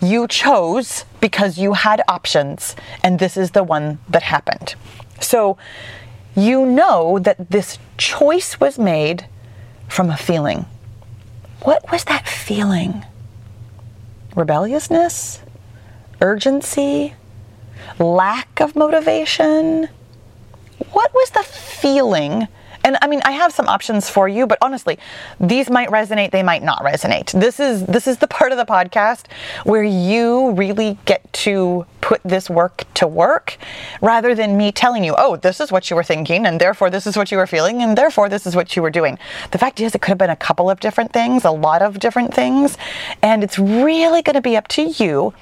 You 0.00 0.28
chose 0.28 1.04
because 1.20 1.58
you 1.58 1.72
had 1.72 2.02
options, 2.08 2.76
and 3.02 3.18
this 3.18 3.36
is 3.36 3.50
the 3.50 3.64
one 3.64 3.98
that 4.08 4.22
happened. 4.22 4.74
So 5.20 5.58
you 6.36 6.64
know 6.64 7.18
that 7.18 7.50
this 7.50 7.78
choice 7.96 8.60
was 8.60 8.78
made 8.78 9.26
from 9.88 10.10
a 10.10 10.16
feeling. 10.16 10.66
What 11.62 11.90
was 11.90 12.04
that 12.04 12.28
feeling? 12.28 13.04
Rebelliousness? 14.36 15.40
Urgency? 16.20 17.14
Lack 17.98 18.60
of 18.60 18.76
motivation? 18.76 19.88
What 20.92 21.12
was 21.12 21.30
the 21.30 21.42
feeling 21.42 22.46
and 22.88 22.96
I 23.02 23.06
mean, 23.06 23.20
I 23.24 23.32
have 23.32 23.52
some 23.52 23.68
options 23.68 24.08
for 24.08 24.28
you, 24.28 24.46
but 24.46 24.56
honestly, 24.62 24.98
these 25.38 25.68
might 25.68 25.90
resonate, 25.90 26.30
they 26.30 26.42
might 26.42 26.62
not 26.62 26.82
resonate. 26.82 27.38
This 27.38 27.60
is 27.60 27.84
this 27.84 28.08
is 28.08 28.16
the 28.18 28.26
part 28.38 28.50
of 28.50 28.58
the 28.58 28.64
podcast 28.64 29.26
where 29.64 29.84
you 29.84 30.52
really 30.52 30.98
get 31.04 31.30
to 31.44 31.84
put 32.00 32.22
this 32.24 32.48
work 32.48 32.84
to 32.94 33.06
work 33.06 33.58
rather 34.00 34.34
than 34.34 34.56
me 34.56 34.72
telling 34.72 35.04
you, 35.04 35.14
"Oh, 35.18 35.36
this 35.36 35.60
is 35.60 35.70
what 35.70 35.90
you 35.90 35.96
were 35.96 36.02
thinking 36.02 36.46
and 36.46 36.58
therefore 36.58 36.88
this 36.88 37.06
is 37.06 37.16
what 37.16 37.30
you 37.30 37.36
were 37.36 37.46
feeling 37.46 37.82
and 37.82 37.96
therefore 37.96 38.30
this 38.30 38.46
is 38.46 38.56
what 38.56 38.74
you 38.74 38.82
were 38.82 38.90
doing." 38.90 39.18
The 39.50 39.58
fact 39.58 39.80
is 39.80 39.94
it 39.94 40.00
could 40.00 40.12
have 40.12 40.18
been 40.18 40.30
a 40.30 40.36
couple 40.36 40.70
of 40.70 40.80
different 40.80 41.12
things, 41.12 41.44
a 41.44 41.50
lot 41.50 41.82
of 41.82 41.98
different 41.98 42.32
things, 42.32 42.78
and 43.22 43.44
it's 43.44 43.58
really 43.58 44.22
going 44.22 44.34
to 44.34 44.40
be 44.40 44.56
up 44.56 44.68
to 44.68 44.82
you 44.82 45.34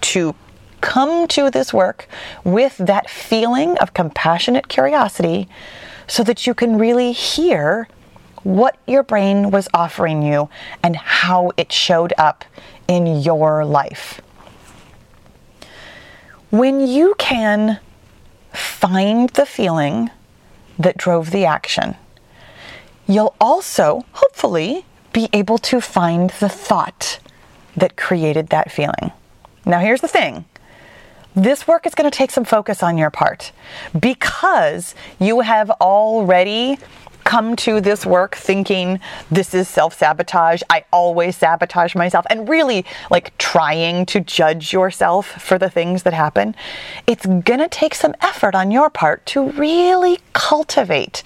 to 0.00 0.34
come 0.80 1.28
to 1.28 1.50
this 1.50 1.74
work 1.74 2.08
with 2.44 2.76
that 2.78 3.10
feeling 3.10 3.76
of 3.78 3.92
compassionate 3.92 4.68
curiosity 4.68 5.48
so 6.08 6.24
that 6.24 6.46
you 6.46 6.54
can 6.54 6.78
really 6.78 7.12
hear 7.12 7.88
what 8.42 8.78
your 8.86 9.02
brain 9.02 9.50
was 9.50 9.68
offering 9.74 10.22
you 10.22 10.48
and 10.82 10.96
how 10.96 11.52
it 11.56 11.70
showed 11.70 12.12
up 12.18 12.44
in 12.88 13.20
your 13.20 13.64
life. 13.64 14.20
When 16.50 16.86
you 16.86 17.14
can 17.18 17.78
find 18.52 19.28
the 19.30 19.44
feeling 19.44 20.10
that 20.78 20.96
drove 20.96 21.30
the 21.30 21.44
action, 21.44 21.96
you'll 23.06 23.34
also, 23.40 24.06
hopefully, 24.12 24.86
be 25.12 25.28
able 25.32 25.58
to 25.58 25.80
find 25.80 26.30
the 26.30 26.48
thought 26.48 27.18
that 27.76 27.96
created 27.96 28.48
that 28.48 28.72
feeling. 28.72 29.12
Now, 29.66 29.80
here's 29.80 30.00
the 30.00 30.08
thing 30.08 30.46
this 31.38 31.68
work 31.68 31.86
is 31.86 31.94
going 31.94 32.10
to 32.10 32.16
take 32.16 32.30
some 32.30 32.44
focus 32.44 32.82
on 32.82 32.98
your 32.98 33.10
part 33.10 33.52
because 33.98 34.94
you 35.20 35.40
have 35.40 35.70
already 35.70 36.78
come 37.22 37.54
to 37.54 37.80
this 37.80 38.06
work 38.06 38.34
thinking 38.34 38.98
this 39.30 39.52
is 39.52 39.68
self 39.68 39.96
sabotage. 39.96 40.62
I 40.70 40.84
always 40.92 41.36
sabotage 41.36 41.94
myself, 41.94 42.24
and 42.30 42.48
really 42.48 42.86
like 43.10 43.36
trying 43.38 44.06
to 44.06 44.20
judge 44.20 44.72
yourself 44.72 45.26
for 45.26 45.58
the 45.58 45.68
things 45.68 46.04
that 46.04 46.14
happen. 46.14 46.56
It's 47.06 47.26
gonna 47.26 47.68
take 47.68 47.94
some 47.94 48.14
effort 48.22 48.54
on 48.54 48.70
your 48.70 48.88
part 48.90 49.24
to 49.26 49.50
really 49.50 50.18
cultivate 50.32 51.22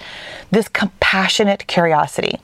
this 0.50 0.69
compassionate 0.69 1.66
curiosity 1.69 2.40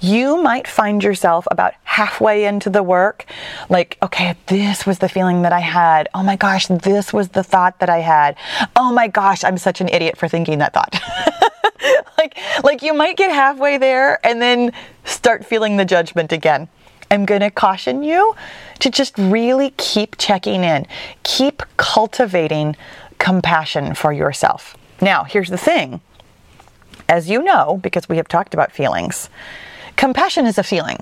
you 0.00 0.42
might 0.42 0.66
find 0.66 1.02
yourself 1.02 1.46
about 1.50 1.74
halfway 1.84 2.44
into 2.44 2.70
the 2.70 2.82
work, 2.82 3.24
like, 3.68 3.98
okay, 4.02 4.34
this 4.46 4.86
was 4.86 4.98
the 4.98 5.08
feeling 5.08 5.42
that 5.42 5.52
I 5.52 5.60
had. 5.60 6.08
Oh 6.14 6.22
my 6.22 6.36
gosh, 6.36 6.66
this 6.66 7.12
was 7.12 7.30
the 7.30 7.42
thought 7.42 7.80
that 7.80 7.88
I 7.88 7.98
had. 7.98 8.36
Oh 8.76 8.92
my 8.92 9.08
gosh, 9.08 9.44
I'm 9.44 9.58
such 9.58 9.80
an 9.80 9.88
idiot 9.88 10.16
for 10.16 10.28
thinking 10.28 10.58
that 10.58 10.72
thought. 10.72 11.00
like, 12.18 12.38
like 12.62 12.82
you 12.82 12.94
might 12.94 13.16
get 13.16 13.30
halfway 13.30 13.78
there 13.78 14.24
and 14.26 14.40
then 14.40 14.72
start 15.04 15.44
feeling 15.44 15.76
the 15.76 15.84
judgment 15.84 16.32
again. 16.32 16.68
I'm 17.10 17.24
going 17.24 17.42
to 17.42 17.50
caution 17.50 18.02
you 18.02 18.34
to 18.80 18.90
just 18.90 19.16
really 19.18 19.72
keep 19.76 20.16
checking 20.18 20.64
in, 20.64 20.86
keep 21.22 21.62
cultivating 21.76 22.76
compassion 23.18 23.94
for 23.94 24.12
yourself. 24.12 24.76
Now, 25.00 25.24
here's 25.24 25.50
the 25.50 25.58
thing. 25.58 26.00
As 27.08 27.28
you 27.28 27.42
know, 27.42 27.78
because 27.82 28.08
we 28.08 28.16
have 28.16 28.28
talked 28.28 28.54
about 28.54 28.72
feelings, 28.72 29.28
compassion 29.96 30.46
is 30.46 30.58
a 30.58 30.62
feeling, 30.62 30.98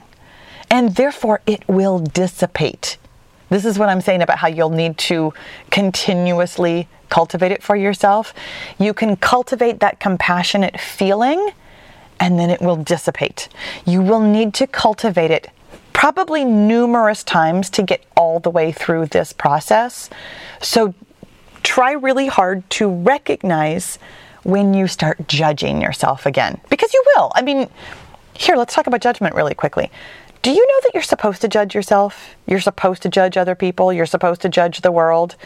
and 0.71 0.97
therefore 0.97 1.41
it 1.47 1.67
will 1.69 1.99
dissipate. 1.99 2.97
This 3.51 3.65
is 3.65 3.79
what 3.79 3.89
I'm 3.89 4.01
saying 4.01 4.23
about 4.23 4.39
how 4.39 4.49
you'll 4.49 4.71
need 4.71 4.97
to 4.99 5.35
continuously 5.71 6.89
cultivate 7.11 7.53
it 7.53 7.63
for 7.63 7.77
yourself. 7.77 8.33
You 8.79 8.95
can 8.95 9.17
cultivate 9.17 9.81
that 9.81 10.01
compassionate 10.01 10.81
feeling 10.81 11.51
and 12.19 12.39
then 12.39 12.49
it 12.49 12.63
will 12.63 12.77
dissipate. 12.77 13.51
You 13.85 14.01
will 14.01 14.21
need 14.21 14.55
to 14.55 14.67
cultivate 14.67 15.31
it 15.31 15.51
probably 15.93 16.45
numerous 16.45 17.23
times 17.23 17.69
to 17.71 17.83
get 17.83 18.05
all 18.17 18.41
the 18.41 18.49
way 18.49 18.73
through 18.73 19.07
this 19.07 19.33
process. 19.33 20.09
So 20.61 20.95
try 21.63 21.93
really 21.93 22.29
hard 22.29 22.69
to 22.71 22.89
recognize 22.89 23.99
when 24.45 24.75
you 24.75 24.87
start 24.87 25.27
judging 25.29 25.81
yourself 25.81 26.27
again, 26.27 26.61
because 26.69 26.93
you 26.93 27.05
will. 27.17 27.33
I 27.35 27.43
mean, 27.43 27.69
here, 28.35 28.57
let's 28.57 28.75
talk 28.75 28.87
about 28.87 29.01
judgment 29.01 29.35
really 29.35 29.55
quickly. 29.55 29.91
Do 30.43 30.51
you 30.51 30.67
know 30.67 30.81
that 30.83 30.91
you're 30.95 31.03
supposed 31.03 31.41
to 31.43 31.49
judge 31.49 31.75
yourself? 31.75 32.35
You're 32.47 32.61
supposed 32.61 33.03
to 33.03 33.09
judge 33.09 33.37
other 33.37 33.55
people. 33.55 33.93
You're 33.93 34.07
supposed 34.07 34.41
to 34.43 34.49
judge 34.49 34.81
the 34.81 34.91
world 34.91 35.37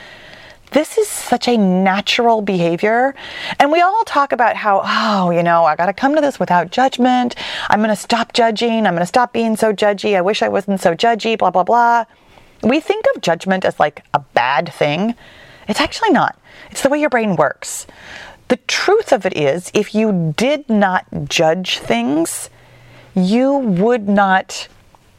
this 0.72 0.98
is 0.98 1.08
such 1.08 1.48
a 1.48 1.56
natural 1.56 2.42
behavior. 2.42 3.14
And 3.58 3.70
we 3.70 3.80
all 3.80 4.04
talk 4.04 4.32
about 4.32 4.56
how, 4.56 4.82
oh, 4.84 5.30
you 5.30 5.42
know, 5.42 5.64
I 5.64 5.76
got 5.76 5.86
to 5.86 5.92
come 5.92 6.14
to 6.14 6.20
this 6.20 6.40
without 6.40 6.70
judgment. 6.70 7.34
I'm 7.68 7.80
going 7.80 7.90
to 7.90 7.96
stop 7.96 8.32
judging. 8.32 8.86
I'm 8.86 8.94
going 8.94 9.00
to 9.00 9.06
stop 9.06 9.32
being 9.32 9.56
so 9.56 9.72
judgy. 9.72 10.16
I 10.16 10.20
wish 10.20 10.42
I 10.42 10.48
wasn't 10.48 10.80
so 10.80 10.94
judgy, 10.94 11.38
blah, 11.38 11.50
blah, 11.50 11.64
blah. 11.64 12.04
We 12.62 12.80
think 12.80 13.04
of 13.14 13.22
judgment 13.22 13.64
as 13.64 13.78
like 13.78 14.04
a 14.14 14.18
bad 14.18 14.72
thing. 14.72 15.14
It's 15.68 15.80
actually 15.80 16.10
not. 16.10 16.38
It's 16.70 16.82
the 16.82 16.88
way 16.88 17.00
your 17.00 17.10
brain 17.10 17.36
works. 17.36 17.86
The 18.48 18.58
truth 18.68 19.12
of 19.12 19.26
it 19.26 19.36
is, 19.36 19.70
if 19.74 19.94
you 19.94 20.34
did 20.36 20.68
not 20.68 21.06
judge 21.28 21.78
things, 21.78 22.50
you 23.14 23.56
would 23.56 24.08
not 24.08 24.68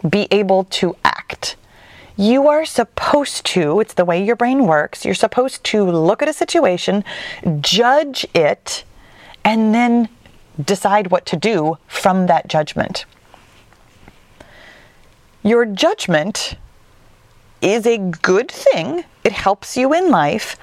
be 0.07 0.27
able 0.31 0.63
to 0.65 0.95
act 1.03 1.55
you 2.17 2.47
are 2.47 2.65
supposed 2.65 3.45
to, 3.45 3.79
it's 3.79 3.93
the 3.93 4.03
way 4.03 4.21
your 4.23 4.35
brain 4.35 4.65
works, 4.65 5.05
you're 5.05 5.13
supposed 5.13 5.63
to 5.65 5.83
look 5.83 6.23
at 6.23 6.27
a 6.27 6.33
situation, 6.33 7.03
judge 7.61 8.25
it, 8.33 8.83
and 9.45 9.73
then 9.73 10.09
decide 10.59 11.11
what 11.11 11.27
to 11.27 11.35
do 11.37 11.77
from 11.87 12.25
that 12.25 12.47
judgment. 12.47 13.05
Your 15.43 15.63
judgment 15.65 16.55
is 17.61 17.85
a 17.85 17.99
good 17.99 18.51
thing, 18.51 19.03
it 19.23 19.31
helps 19.31 19.77
you 19.77 19.93
in 19.93 20.09
life, 20.09 20.57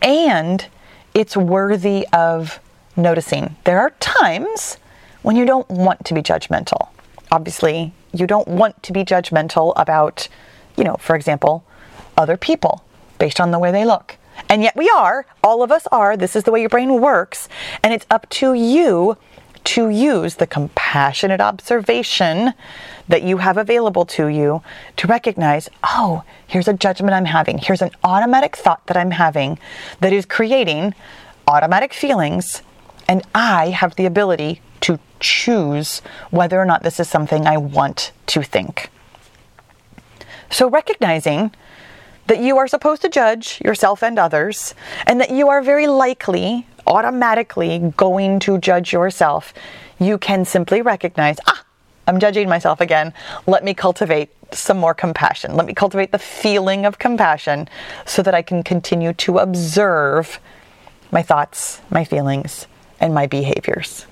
and 0.00 0.66
it's 1.14 1.36
worthy 1.36 2.06
of 2.12 2.60
noticing. 2.96 3.56
There 3.64 3.78
are 3.80 3.90
times 4.00 4.78
when 5.22 5.36
you 5.36 5.44
don't 5.44 5.68
want 5.70 6.04
to 6.06 6.14
be 6.14 6.22
judgmental. 6.22 6.88
Obviously, 7.30 7.92
you 8.12 8.26
don't 8.26 8.48
want 8.48 8.82
to 8.82 8.92
be 8.92 9.04
judgmental 9.04 9.72
about 9.76 10.28
you 10.76 10.84
know, 10.84 10.96
for 10.96 11.16
example, 11.16 11.64
other 12.16 12.36
people 12.36 12.84
based 13.18 13.40
on 13.40 13.50
the 13.50 13.58
way 13.58 13.70
they 13.70 13.84
look. 13.84 14.16
And 14.48 14.62
yet 14.62 14.76
we 14.76 14.88
are, 14.88 15.26
all 15.42 15.62
of 15.62 15.70
us 15.70 15.86
are, 15.92 16.16
this 16.16 16.34
is 16.34 16.44
the 16.44 16.50
way 16.50 16.60
your 16.60 16.70
brain 16.70 17.00
works, 17.00 17.48
and 17.82 17.92
it's 17.92 18.06
up 18.10 18.28
to 18.30 18.54
you 18.54 19.16
to 19.64 19.88
use 19.88 20.36
the 20.36 20.46
compassionate 20.46 21.40
observation 21.40 22.54
that 23.08 23.22
you 23.22 23.38
have 23.38 23.56
available 23.56 24.04
to 24.04 24.26
you 24.26 24.62
to 24.96 25.06
recognize, 25.06 25.68
oh, 25.84 26.22
here's 26.46 26.68
a 26.68 26.72
judgment 26.72 27.14
I'm 27.14 27.26
having. 27.26 27.58
Here's 27.58 27.82
an 27.82 27.90
automatic 28.02 28.56
thought 28.56 28.86
that 28.86 28.96
I'm 28.96 29.12
having 29.12 29.58
that 30.00 30.12
is 30.12 30.26
creating 30.26 30.94
automatic 31.46 31.92
feelings, 31.92 32.62
and 33.08 33.22
I 33.34 33.70
have 33.70 33.96
the 33.96 34.06
ability 34.06 34.60
to 34.82 34.98
choose 35.20 36.00
whether 36.30 36.60
or 36.60 36.64
not 36.64 36.82
this 36.82 36.98
is 36.98 37.08
something 37.08 37.46
I 37.46 37.56
want 37.56 38.12
to 38.28 38.42
think. 38.42 38.90
So, 40.50 40.68
recognizing 40.68 41.52
that 42.26 42.40
you 42.40 42.58
are 42.58 42.68
supposed 42.68 43.02
to 43.02 43.08
judge 43.08 43.60
yourself 43.64 44.02
and 44.02 44.18
others, 44.18 44.74
and 45.06 45.20
that 45.20 45.30
you 45.30 45.48
are 45.48 45.62
very 45.62 45.86
likely, 45.86 46.66
automatically 46.86 47.92
going 47.96 48.38
to 48.40 48.58
judge 48.58 48.92
yourself, 48.92 49.52
you 49.98 50.18
can 50.18 50.44
simply 50.44 50.82
recognize, 50.82 51.38
ah, 51.46 51.64
I'm 52.06 52.18
judging 52.18 52.48
myself 52.48 52.80
again. 52.80 53.12
Let 53.46 53.64
me 53.64 53.74
cultivate 53.74 54.30
some 54.52 54.78
more 54.78 54.94
compassion. 54.94 55.56
Let 55.56 55.66
me 55.66 55.74
cultivate 55.74 56.12
the 56.12 56.18
feeling 56.18 56.84
of 56.84 56.98
compassion 56.98 57.68
so 58.04 58.22
that 58.22 58.34
I 58.34 58.42
can 58.42 58.62
continue 58.62 59.12
to 59.14 59.38
observe 59.38 60.40
my 61.10 61.22
thoughts, 61.22 61.80
my 61.90 62.04
feelings, 62.04 62.66
and 63.00 63.14
my 63.14 63.26
behaviors. 63.26 64.06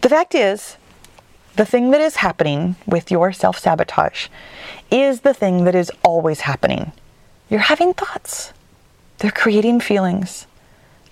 The 0.00 0.08
fact 0.08 0.34
is, 0.34 0.76
the 1.58 1.66
thing 1.66 1.90
that 1.90 2.00
is 2.00 2.14
happening 2.14 2.76
with 2.86 3.10
your 3.10 3.32
self 3.32 3.58
sabotage 3.58 4.28
is 4.92 5.22
the 5.22 5.34
thing 5.34 5.64
that 5.64 5.74
is 5.74 5.90
always 6.04 6.42
happening. 6.42 6.92
You're 7.50 7.58
having 7.58 7.94
thoughts, 7.94 8.52
they're 9.18 9.32
creating 9.32 9.80
feelings, 9.80 10.46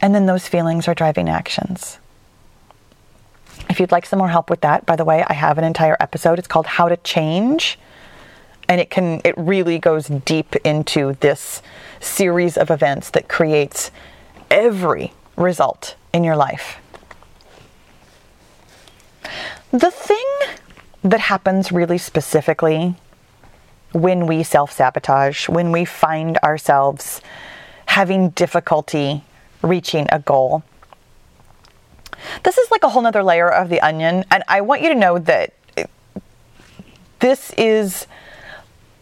and 0.01 0.15
then 0.15 0.27
those 0.27 0.47
feelings 0.47 0.87
are 0.87 0.95
driving 0.95 1.29
actions. 1.29 1.99
If 3.69 3.81
you'd 3.81 3.91
like 3.91 4.07
some 4.07 4.21
more 4.21 4.29
help 4.29 4.49
with 4.49 4.61
that, 4.61 4.87
by 4.87 4.95
the 4.95 5.05
way, 5.05 5.25
I 5.27 5.33
have 5.33 5.59
an 5.59 5.65
entire 5.65 5.97
episode. 5.99 6.39
It's 6.39 6.47
called 6.47 6.67
How 6.67 6.89
to 6.89 6.97
Change. 6.99 7.77
And 8.69 8.81
it 8.81 8.89
can 8.89 9.21
it 9.25 9.35
really 9.37 9.81
goes 9.81 10.07
deep 10.07 10.55
into 10.65 11.15
this 11.15 11.61
series 11.99 12.57
of 12.57 12.71
events 12.71 13.11
that 13.11 13.29
creates 13.29 13.91
every 14.49 15.13
result 15.37 15.97
in 16.13 16.23
your 16.23 16.37
life. 16.37 16.79
The 19.73 19.91
thing 19.91 20.16
that 21.11 21.21
happens 21.21 21.71
really 21.71 21.99
specifically 21.99 22.97
when 23.93 24.27
we 24.27 24.43
self 24.43 24.73
sabotage, 24.73 25.49
when 25.49 25.73
we 25.73 25.85
find 25.85 26.37
ourselves 26.39 27.21
having 27.87 28.31
difficulty 28.31 29.23
reaching 29.63 30.07
a 30.11 30.19
goal. 30.19 30.65
This 32.43 32.59
is 32.59 32.71
like 32.71 32.83
a 32.83 32.89
whole 32.89 33.03
nother 33.03 33.23
layer 33.23 33.49
of 33.49 33.69
the 33.69 33.81
onion, 33.81 34.25
and 34.31 34.43
I 34.49 34.61
want 34.63 34.83
you 34.83 34.89
to 34.89 34.95
know 34.95 35.19
that 35.19 35.55
this 37.21 37.53
is 37.57 38.07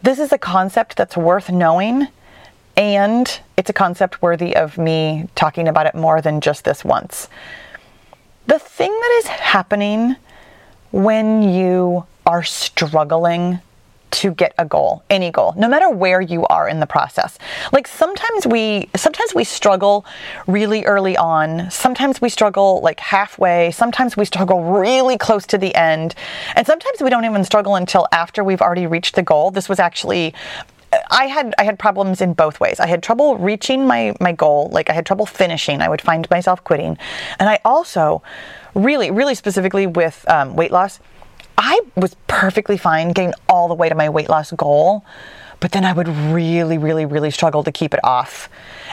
this 0.03 0.19
is 0.19 0.33
a 0.33 0.39
concept 0.39 0.97
that's 0.97 1.17
worth 1.17 1.51
knowing 1.51 2.09
and 2.77 3.41
it's 3.57 3.71
a 3.71 3.73
concept 3.73 4.21
worthy 4.21 4.55
of 4.55 4.77
me 4.77 5.29
talking 5.35 5.69
about 5.69 5.87
it 5.87 5.95
more 5.95 6.21
than 6.21 6.43
just 6.43 6.65
this 6.65 6.85
once. 6.85 7.29
The 8.47 8.59
thing 8.59 8.91
that 8.91 9.21
is 9.23 9.27
happening 9.29 10.17
when 10.95 11.43
you 11.43 12.07
are 12.25 12.45
struggling 12.45 13.59
to 14.13 14.31
get 14.31 14.55
a 14.59 14.65
goal, 14.65 15.03
any 15.11 15.33
goal, 15.33 15.53
no 15.57 15.69
matter 15.69 15.91
where 15.91 16.21
you 16.21 16.47
are 16.47 16.69
in 16.69 16.79
the 16.79 16.87
process. 16.87 17.37
Like 17.73 17.89
sometimes 17.89 18.47
we 18.47 18.89
sometimes 18.95 19.35
we 19.35 19.43
struggle 19.43 20.07
really 20.47 20.85
early 20.85 21.17
on, 21.17 21.69
sometimes 21.69 22.21
we 22.21 22.29
struggle 22.29 22.81
like 22.81 23.01
halfway, 23.01 23.73
sometimes 23.73 24.17
we 24.17 24.25
struggle 24.25 24.63
really 24.63 25.19
close 25.19 25.47
to 25.47 25.59
the 25.59 25.75
end, 25.75 26.15
and 26.55 26.65
sometimes 26.65 27.03
we 27.03 27.11
don't 27.11 27.25
even 27.25 27.43
struggle 27.43 27.75
until 27.75 28.07
after 28.13 28.45
we've 28.45 28.63
already 28.63 28.87
reached 28.87 29.17
the 29.17 29.23
goal. 29.23 29.51
This 29.51 29.69
was 29.69 29.81
actually 29.81 30.33
I 31.11 31.27
had 31.27 31.55
I 31.59 31.65
had 31.65 31.79
problems 31.79 32.21
in 32.21 32.35
both 32.35 32.61
ways. 32.61 32.81
I 32.81 32.87
had 32.87 33.03
trouble 33.03 33.37
reaching 33.37 33.87
my 33.87 34.15
my 34.21 34.33
goal, 34.33 34.69
like 34.73 34.91
I 34.91 34.93
had 34.93 35.07
trouble 35.07 35.27
finishing. 35.27 35.81
I 35.81 35.89
would 35.89 36.01
find 36.01 36.29
myself 36.31 36.63
quitting, 36.65 36.99
and 37.39 37.49
I 37.49 37.59
also 37.65 38.23
really 38.75 39.11
really 39.11 39.35
specifically 39.35 39.87
with 39.87 40.25
um, 40.29 40.57
weight 40.57 40.71
loss. 40.71 41.01
I 41.57 41.81
was 41.97 42.17
perfectly 42.27 42.77
fine 42.77 43.13
getting 43.13 43.33
all 43.49 43.69
the 43.69 43.75
way 43.75 43.89
to 43.89 43.95
my 43.95 44.09
weight 44.09 44.29
loss 44.29 44.51
goal, 44.53 45.05
but 45.61 45.73
then 45.73 45.85
I 45.85 45.93
would 45.93 46.09
really 46.09 46.79
really 46.79 47.07
really 47.07 47.31
struggle 47.31 47.63
to 47.65 47.73
keep 47.73 47.95
it 47.95 48.01
off. 48.03 48.49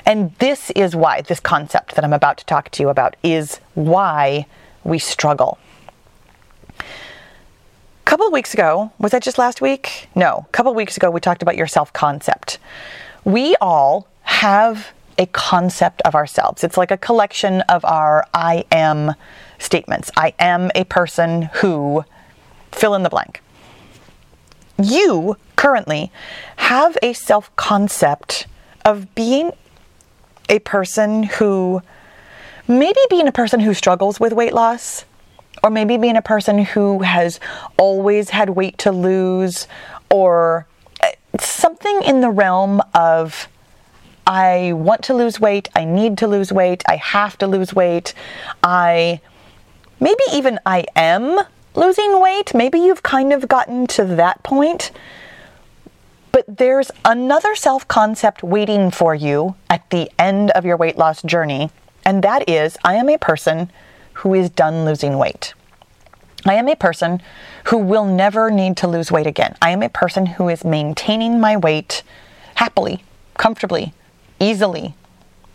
And 0.05 0.33
this 0.35 0.71
is 0.71 0.95
why 0.95 1.21
this 1.21 1.39
concept 1.39 1.95
that 1.95 2.03
I'm 2.03 2.13
about 2.13 2.37
to 2.37 2.45
talk 2.45 2.69
to 2.71 2.83
you 2.83 2.89
about 2.89 3.15
is 3.23 3.59
why 3.73 4.45
we 4.83 4.99
struggle 4.99 5.57
couple 8.11 8.27
of 8.27 8.33
weeks 8.33 8.53
ago, 8.53 8.91
was 8.99 9.13
that 9.13 9.23
just 9.23 9.37
last 9.37 9.61
week? 9.61 10.09
No, 10.15 10.45
a 10.45 10.51
couple 10.51 10.69
of 10.69 10.75
weeks 10.75 10.97
ago, 10.97 11.09
we 11.09 11.21
talked 11.21 11.41
about 11.41 11.55
your 11.55 11.65
self 11.65 11.93
concept. 11.93 12.59
We 13.23 13.55
all 13.61 14.05
have 14.23 14.91
a 15.17 15.27
concept 15.27 16.01
of 16.01 16.13
ourselves. 16.13 16.65
It's 16.65 16.75
like 16.75 16.91
a 16.91 16.97
collection 16.97 17.61
of 17.69 17.85
our 17.85 18.27
I 18.33 18.65
am 18.69 19.15
statements. 19.59 20.11
I 20.17 20.33
am 20.39 20.71
a 20.75 20.83
person 20.83 21.43
who 21.53 22.03
fill 22.73 22.95
in 22.95 23.03
the 23.03 23.09
blank. 23.09 23.41
You 24.77 25.37
currently 25.55 26.11
have 26.57 26.97
a 27.01 27.13
self 27.13 27.55
concept 27.55 28.45
of 28.83 29.15
being 29.15 29.53
a 30.49 30.59
person 30.59 31.23
who, 31.23 31.81
maybe 32.67 32.99
being 33.09 33.29
a 33.29 33.31
person 33.31 33.61
who 33.61 33.73
struggles 33.73 34.19
with 34.19 34.33
weight 34.33 34.53
loss, 34.53 35.05
or 35.63 35.69
maybe 35.69 35.97
being 35.97 36.17
a 36.17 36.21
person 36.21 36.65
who 36.65 37.01
has 37.01 37.39
always 37.77 38.31
had 38.31 38.51
weight 38.51 38.77
to 38.79 38.91
lose, 38.91 39.67
or 40.09 40.67
uh, 41.01 41.07
something 41.39 42.01
in 42.03 42.21
the 42.21 42.29
realm 42.29 42.81
of 42.93 43.47
I 44.25 44.73
want 44.73 45.03
to 45.05 45.13
lose 45.13 45.39
weight, 45.39 45.69
I 45.75 45.85
need 45.85 46.17
to 46.19 46.27
lose 46.27 46.51
weight, 46.51 46.83
I 46.87 46.95
have 46.97 47.37
to 47.39 47.47
lose 47.47 47.73
weight, 47.73 48.13
I 48.63 49.19
maybe 49.99 50.23
even 50.31 50.59
I 50.65 50.85
am 50.95 51.39
losing 51.75 52.19
weight. 52.19 52.53
Maybe 52.53 52.79
you've 52.79 53.03
kind 53.03 53.33
of 53.33 53.47
gotten 53.47 53.87
to 53.87 54.05
that 54.05 54.43
point. 54.43 54.91
But 56.31 56.45
there's 56.47 56.91
another 57.03 57.55
self 57.55 57.87
concept 57.87 58.43
waiting 58.43 58.89
for 58.91 59.13
you 59.13 59.55
at 59.69 59.89
the 59.89 60.09
end 60.17 60.51
of 60.51 60.65
your 60.65 60.77
weight 60.77 60.97
loss 60.97 61.21
journey, 61.21 61.71
and 62.05 62.23
that 62.23 62.49
is 62.49 62.77
I 62.83 62.95
am 62.95 63.09
a 63.09 63.17
person 63.17 63.69
who 64.13 64.33
is 64.33 64.49
done 64.49 64.85
losing 64.85 65.17
weight. 65.17 65.53
I 66.45 66.55
am 66.55 66.67
a 66.67 66.75
person 66.75 67.21
who 67.65 67.77
will 67.77 68.05
never 68.05 68.49
need 68.49 68.77
to 68.77 68.87
lose 68.87 69.11
weight 69.11 69.27
again. 69.27 69.55
I 69.61 69.71
am 69.71 69.83
a 69.83 69.89
person 69.89 70.25
who 70.25 70.49
is 70.49 70.65
maintaining 70.65 71.39
my 71.39 71.55
weight 71.57 72.03
happily, 72.55 73.03
comfortably, 73.35 73.93
easily 74.39 74.95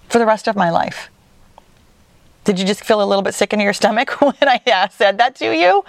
for 0.08 0.18
the 0.18 0.26
rest 0.26 0.46
of 0.46 0.54
my 0.54 0.70
life. 0.70 1.10
Did 2.44 2.60
you 2.60 2.64
just 2.64 2.84
feel 2.84 3.02
a 3.02 3.04
little 3.04 3.22
bit 3.22 3.34
sick 3.34 3.52
in 3.52 3.58
your 3.58 3.72
stomach 3.72 4.10
when 4.20 4.34
I 4.42 4.60
uh, 4.66 4.88
said 4.88 5.18
that 5.18 5.34
to 5.36 5.56
you? 5.56 5.84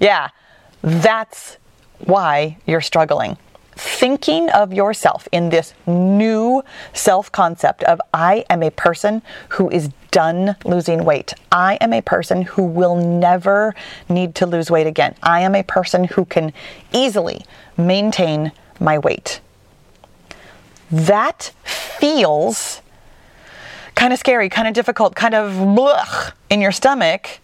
Yeah, 0.00 0.28
that's 0.82 1.56
why 2.04 2.58
you're 2.66 2.82
struggling 2.82 3.38
thinking 3.82 4.48
of 4.50 4.72
yourself 4.72 5.26
in 5.32 5.50
this 5.50 5.74
new 5.86 6.62
self 6.94 7.32
concept 7.32 7.82
of 7.84 8.00
I 8.14 8.44
am 8.48 8.62
a 8.62 8.70
person 8.70 9.22
who 9.50 9.68
is 9.70 9.90
done 10.12 10.54
losing 10.64 11.04
weight. 11.04 11.34
I 11.50 11.78
am 11.80 11.92
a 11.92 12.00
person 12.00 12.42
who 12.42 12.62
will 12.62 12.94
never 12.94 13.74
need 14.08 14.36
to 14.36 14.46
lose 14.46 14.70
weight 14.70 14.86
again. 14.86 15.16
I 15.22 15.40
am 15.40 15.54
a 15.54 15.64
person 15.64 16.04
who 16.04 16.24
can 16.24 16.52
easily 16.92 17.44
maintain 17.76 18.52
my 18.78 18.98
weight. 18.98 19.40
That 20.90 21.52
feels 21.64 22.82
kind 23.94 24.12
of 24.12 24.18
scary, 24.18 24.48
kind 24.48 24.68
of 24.68 24.74
difficult, 24.74 25.16
kind 25.16 25.34
of 25.34 25.52
blech 25.52 26.32
in 26.50 26.60
your 26.60 26.72
stomach 26.72 27.40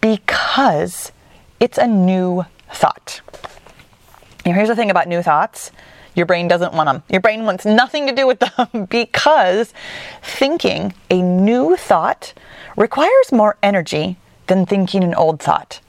because 0.00 1.12
it's 1.60 1.78
a 1.78 1.86
new 1.86 2.44
thought. 2.72 3.20
Here's 4.44 4.68
the 4.68 4.76
thing 4.76 4.90
about 4.90 5.08
new 5.08 5.22
thoughts 5.22 5.70
your 6.14 6.26
brain 6.26 6.46
doesn't 6.46 6.72
want 6.72 6.86
them. 6.86 7.02
Your 7.10 7.20
brain 7.20 7.44
wants 7.44 7.64
nothing 7.64 8.06
to 8.06 8.14
do 8.14 8.26
with 8.26 8.38
them 8.56 8.86
because 8.86 9.72
thinking 10.22 10.94
a 11.10 11.20
new 11.20 11.76
thought 11.76 12.32
requires 12.76 13.32
more 13.32 13.56
energy 13.62 14.16
than 14.46 14.66
thinking 14.66 15.02
an 15.02 15.14
old 15.14 15.42
thought. 15.42 15.80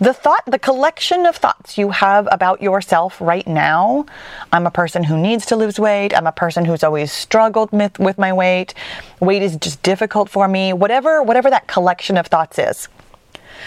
The 0.00 0.12
thought, 0.12 0.42
the 0.46 0.58
collection 0.58 1.24
of 1.26 1.36
thoughts 1.36 1.78
you 1.78 1.90
have 1.90 2.28
about 2.32 2.60
yourself 2.60 3.20
right 3.20 3.46
now 3.46 4.06
I'm 4.52 4.66
a 4.66 4.70
person 4.70 5.04
who 5.04 5.16
needs 5.16 5.46
to 5.46 5.56
lose 5.56 5.78
weight. 5.78 6.16
I'm 6.16 6.26
a 6.26 6.32
person 6.32 6.64
who's 6.64 6.82
always 6.82 7.12
struggled 7.12 7.70
with, 7.72 7.98
with 7.98 8.18
my 8.18 8.32
weight. 8.32 8.74
Weight 9.20 9.42
is 9.42 9.56
just 9.56 9.82
difficult 9.82 10.28
for 10.28 10.48
me. 10.48 10.72
Whatever, 10.72 11.22
whatever 11.22 11.48
that 11.50 11.68
collection 11.68 12.16
of 12.16 12.26
thoughts 12.26 12.58
is. 12.58 12.88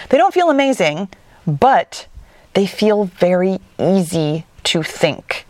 They 0.09 0.17
don't 0.17 0.33
feel 0.33 0.49
amazing, 0.49 1.09
but 1.47 2.07
they 2.53 2.67
feel 2.67 3.05
very 3.05 3.59
easy 3.79 4.45
to 4.65 4.83
think. 4.83 5.45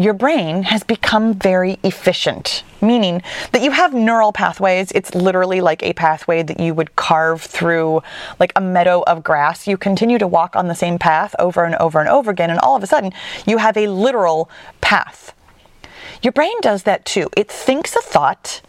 Your 0.00 0.14
brain 0.14 0.62
has 0.62 0.84
become 0.84 1.34
very 1.34 1.80
efficient, 1.82 2.62
meaning 2.80 3.20
that 3.50 3.62
you 3.62 3.72
have 3.72 3.92
neural 3.92 4.32
pathways. 4.32 4.92
It's 4.92 5.12
literally 5.12 5.60
like 5.60 5.82
a 5.82 5.92
pathway 5.92 6.44
that 6.44 6.60
you 6.60 6.72
would 6.72 6.94
carve 6.94 7.42
through 7.42 8.02
like 8.38 8.52
a 8.54 8.60
meadow 8.60 9.02
of 9.08 9.24
grass. 9.24 9.66
You 9.66 9.76
continue 9.76 10.16
to 10.18 10.26
walk 10.28 10.54
on 10.54 10.68
the 10.68 10.76
same 10.76 11.00
path 11.00 11.34
over 11.40 11.64
and 11.64 11.74
over 11.76 11.98
and 11.98 12.08
over 12.08 12.30
again, 12.30 12.48
and 12.48 12.60
all 12.60 12.76
of 12.76 12.84
a 12.84 12.86
sudden 12.86 13.12
you 13.44 13.58
have 13.58 13.76
a 13.76 13.88
literal 13.88 14.48
path. 14.80 15.34
Your 16.22 16.32
brain 16.32 16.60
does 16.60 16.84
that 16.84 17.04
too. 17.04 17.28
It 17.36 17.50
thinks 17.50 17.96
a 17.96 18.00
thought 18.00 18.60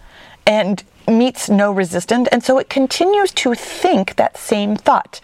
and 0.48 0.84
meets 1.08 1.48
no 1.48 1.72
resistance, 1.72 2.28
and 2.32 2.44
so 2.44 2.58
it 2.58 2.72
continues 2.72 3.32
to 3.34 3.54
think 3.54 4.16
that 4.16 4.36
same 4.36 4.76
thought. 4.76 5.22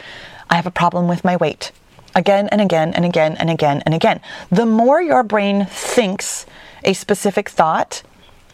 I 0.51 0.55
have 0.55 0.67
a 0.67 0.71
problem 0.71 1.07
with 1.07 1.23
my 1.23 1.35
weight 1.35 1.71
again 2.15 2.47
and 2.49 2.61
again 2.61 2.93
and 2.93 3.05
again 3.05 3.35
and 3.37 3.49
again 3.49 3.83
and 3.85 3.93
again. 3.93 4.21
The 4.49 4.65
more 4.65 5.01
your 5.01 5.23
brain 5.23 5.65
thinks 5.65 6.45
a 6.83 6.93
specific 6.93 7.49
thought, 7.49 8.01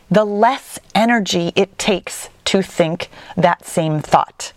the 0.10 0.26
less 0.26 0.80
energy 0.94 1.54
it 1.56 1.78
takes 1.78 2.30
to 2.46 2.62
think 2.62 3.10
that 3.38 3.66
same 3.66 4.02
thought. 4.02 4.52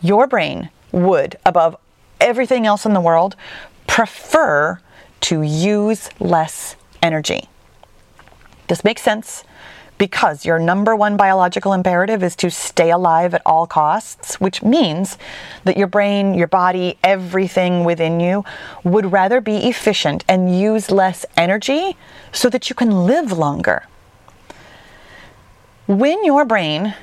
Your 0.00 0.26
brain 0.26 0.70
would, 0.92 1.36
above 1.44 1.76
everything 2.20 2.66
else 2.66 2.86
in 2.86 2.94
the 2.94 3.00
world, 3.00 3.34
prefer 3.86 4.78
to 5.22 5.42
use 5.42 6.10
less 6.20 6.76
energy. 7.02 7.48
Does 8.68 8.78
this 8.78 8.84
makes 8.84 9.02
sense 9.02 9.44
because 9.98 10.44
your 10.44 10.58
number 10.58 10.94
one 10.94 11.16
biological 11.16 11.72
imperative 11.72 12.22
is 12.22 12.36
to 12.36 12.50
stay 12.50 12.90
alive 12.90 13.34
at 13.34 13.42
all 13.44 13.66
costs, 13.66 14.40
which 14.40 14.62
means 14.62 15.18
that 15.64 15.76
your 15.76 15.88
brain, 15.88 16.34
your 16.34 16.46
body, 16.46 16.96
everything 17.02 17.84
within 17.84 18.20
you 18.20 18.44
would 18.84 19.12
rather 19.12 19.40
be 19.40 19.68
efficient 19.68 20.24
and 20.28 20.58
use 20.58 20.90
less 20.90 21.26
energy 21.36 21.96
so 22.32 22.48
that 22.48 22.70
you 22.70 22.76
can 22.76 23.06
live 23.06 23.32
longer. 23.32 23.84
When 25.86 26.24
your 26.24 26.44
brain 26.44 26.94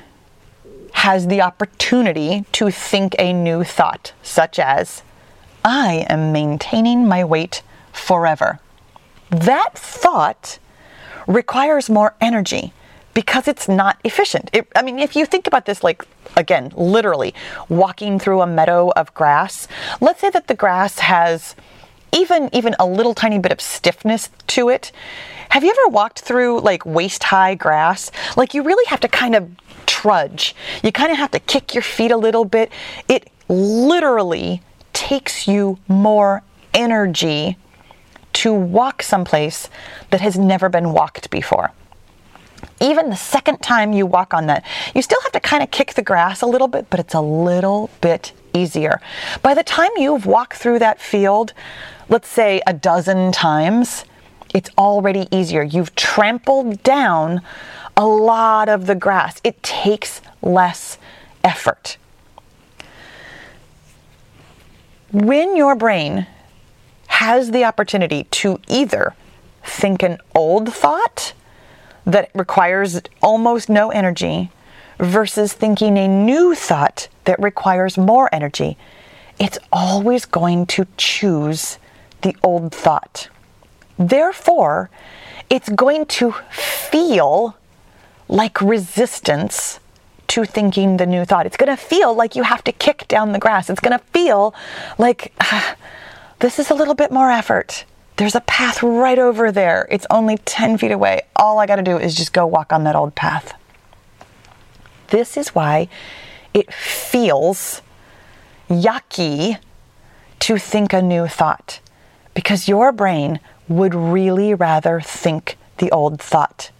has 0.92 1.26
the 1.26 1.42
opportunity 1.42 2.46
to 2.52 2.70
think 2.70 3.14
a 3.18 3.32
new 3.32 3.62
thought, 3.62 4.12
such 4.22 4.58
as, 4.58 5.02
I 5.62 6.06
am 6.08 6.32
maintaining 6.32 7.06
my 7.06 7.24
weight 7.24 7.62
forever, 7.92 8.60
that 9.30 9.70
thought 9.74 10.58
requires 11.26 11.90
more 11.90 12.14
energy 12.20 12.72
because 13.16 13.48
it's 13.48 13.66
not 13.66 13.98
efficient. 14.04 14.50
It, 14.52 14.68
I 14.76 14.82
mean, 14.82 14.98
if 14.98 15.16
you 15.16 15.24
think 15.24 15.46
about 15.46 15.64
this, 15.64 15.82
like, 15.82 16.04
again, 16.36 16.70
literally 16.76 17.32
walking 17.70 18.18
through 18.18 18.42
a 18.42 18.46
meadow 18.46 18.90
of 18.90 19.14
grass, 19.14 19.66
let's 20.02 20.20
say 20.20 20.28
that 20.28 20.48
the 20.48 20.54
grass 20.54 20.98
has 20.98 21.56
even 22.12 22.50
even 22.52 22.76
a 22.78 22.84
little 22.84 23.14
tiny 23.14 23.38
bit 23.38 23.52
of 23.52 23.60
stiffness 23.62 24.28
to 24.48 24.68
it. 24.68 24.92
Have 25.48 25.64
you 25.64 25.70
ever 25.70 25.88
walked 25.88 26.20
through 26.20 26.60
like 26.60 26.84
waist 26.84 27.24
high 27.24 27.54
grass? 27.54 28.10
Like 28.36 28.52
you 28.52 28.62
really 28.62 28.84
have 28.84 29.00
to 29.00 29.08
kind 29.08 29.34
of 29.34 29.48
trudge. 29.86 30.54
You 30.82 30.92
kind 30.92 31.10
of 31.10 31.16
have 31.16 31.30
to 31.30 31.40
kick 31.40 31.72
your 31.72 31.82
feet 31.82 32.10
a 32.10 32.18
little 32.18 32.44
bit. 32.44 32.70
It 33.08 33.30
literally 33.48 34.60
takes 34.92 35.48
you 35.48 35.78
more 35.88 36.42
energy 36.74 37.56
to 38.34 38.52
walk 38.52 39.02
someplace 39.02 39.70
that 40.10 40.20
has 40.20 40.36
never 40.36 40.68
been 40.68 40.92
walked 40.92 41.30
before 41.30 41.72
even 42.80 43.10
the 43.10 43.16
second 43.16 43.62
time 43.62 43.92
you 43.92 44.06
walk 44.06 44.34
on 44.34 44.46
that, 44.46 44.64
you 44.94 45.02
still 45.02 45.20
have 45.22 45.32
to 45.32 45.40
kind 45.40 45.62
of 45.62 45.70
kick 45.70 45.94
the 45.94 46.02
grass 46.02 46.42
a 46.42 46.46
little 46.46 46.68
bit, 46.68 46.88
but 46.90 47.00
it's 47.00 47.14
a 47.14 47.20
little 47.20 47.90
bit 48.00 48.32
easier. 48.54 49.00
By 49.42 49.54
the 49.54 49.62
time 49.62 49.90
you've 49.96 50.26
walked 50.26 50.56
through 50.56 50.78
that 50.80 51.00
field, 51.00 51.52
let's 52.08 52.28
say 52.28 52.60
a 52.66 52.72
dozen 52.72 53.32
times, 53.32 54.04
it's 54.54 54.70
already 54.78 55.28
easier. 55.30 55.62
You've 55.62 55.94
trampled 55.94 56.82
down 56.82 57.42
a 57.96 58.06
lot 58.06 58.68
of 58.68 58.86
the 58.86 58.94
grass. 58.94 59.40
It 59.44 59.62
takes 59.62 60.20
less 60.42 60.98
effort. 61.42 61.96
When 65.12 65.56
your 65.56 65.74
brain 65.74 66.26
has 67.06 67.50
the 67.50 67.64
opportunity 67.64 68.24
to 68.24 68.60
either 68.68 69.14
think 69.62 70.02
an 70.02 70.18
old 70.34 70.72
thought 70.72 71.32
that 72.06 72.30
requires 72.34 73.00
almost 73.20 73.68
no 73.68 73.90
energy 73.90 74.50
versus 74.98 75.52
thinking 75.52 75.98
a 75.98 76.08
new 76.08 76.54
thought 76.54 77.08
that 77.24 77.38
requires 77.40 77.98
more 77.98 78.32
energy, 78.32 78.78
it's 79.38 79.58
always 79.72 80.24
going 80.24 80.64
to 80.66 80.86
choose 80.96 81.78
the 82.22 82.34
old 82.42 82.74
thought. 82.74 83.28
Therefore, 83.98 84.88
it's 85.50 85.68
going 85.68 86.06
to 86.06 86.32
feel 86.50 87.56
like 88.28 88.60
resistance 88.60 89.78
to 90.28 90.44
thinking 90.44 90.96
the 90.96 91.06
new 91.06 91.24
thought. 91.24 91.46
It's 91.46 91.56
going 91.56 91.74
to 91.74 91.76
feel 91.76 92.14
like 92.14 92.34
you 92.34 92.42
have 92.42 92.64
to 92.64 92.72
kick 92.72 93.06
down 93.08 93.32
the 93.32 93.38
grass. 93.38 93.70
It's 93.70 93.80
going 93.80 93.98
to 93.98 94.04
feel 94.06 94.54
like 94.98 95.32
ah, 95.40 95.76
this 96.40 96.58
is 96.58 96.70
a 96.70 96.74
little 96.74 96.94
bit 96.94 97.12
more 97.12 97.30
effort. 97.30 97.84
There's 98.16 98.34
a 98.34 98.40
path 98.40 98.82
right 98.82 99.18
over 99.18 99.52
there. 99.52 99.86
It's 99.90 100.06
only 100.10 100.38
10 100.38 100.78
feet 100.78 100.90
away. 100.90 101.22
All 101.36 101.58
I 101.58 101.66
got 101.66 101.76
to 101.76 101.82
do 101.82 101.98
is 101.98 102.14
just 102.14 102.32
go 102.32 102.46
walk 102.46 102.72
on 102.72 102.84
that 102.84 102.96
old 102.96 103.14
path. 103.14 103.52
This 105.08 105.36
is 105.36 105.54
why 105.54 105.88
it 106.54 106.72
feels 106.72 107.82
yucky 108.68 109.58
to 110.40 110.58
think 110.58 110.92
a 110.92 111.02
new 111.02 111.26
thought 111.26 111.80
because 112.34 112.68
your 112.68 112.92
brain 112.92 113.40
would 113.68 113.94
really 113.94 114.54
rather 114.54 115.00
think 115.00 115.56
the 115.78 115.90
old 115.90 116.20
thought. 116.20 116.70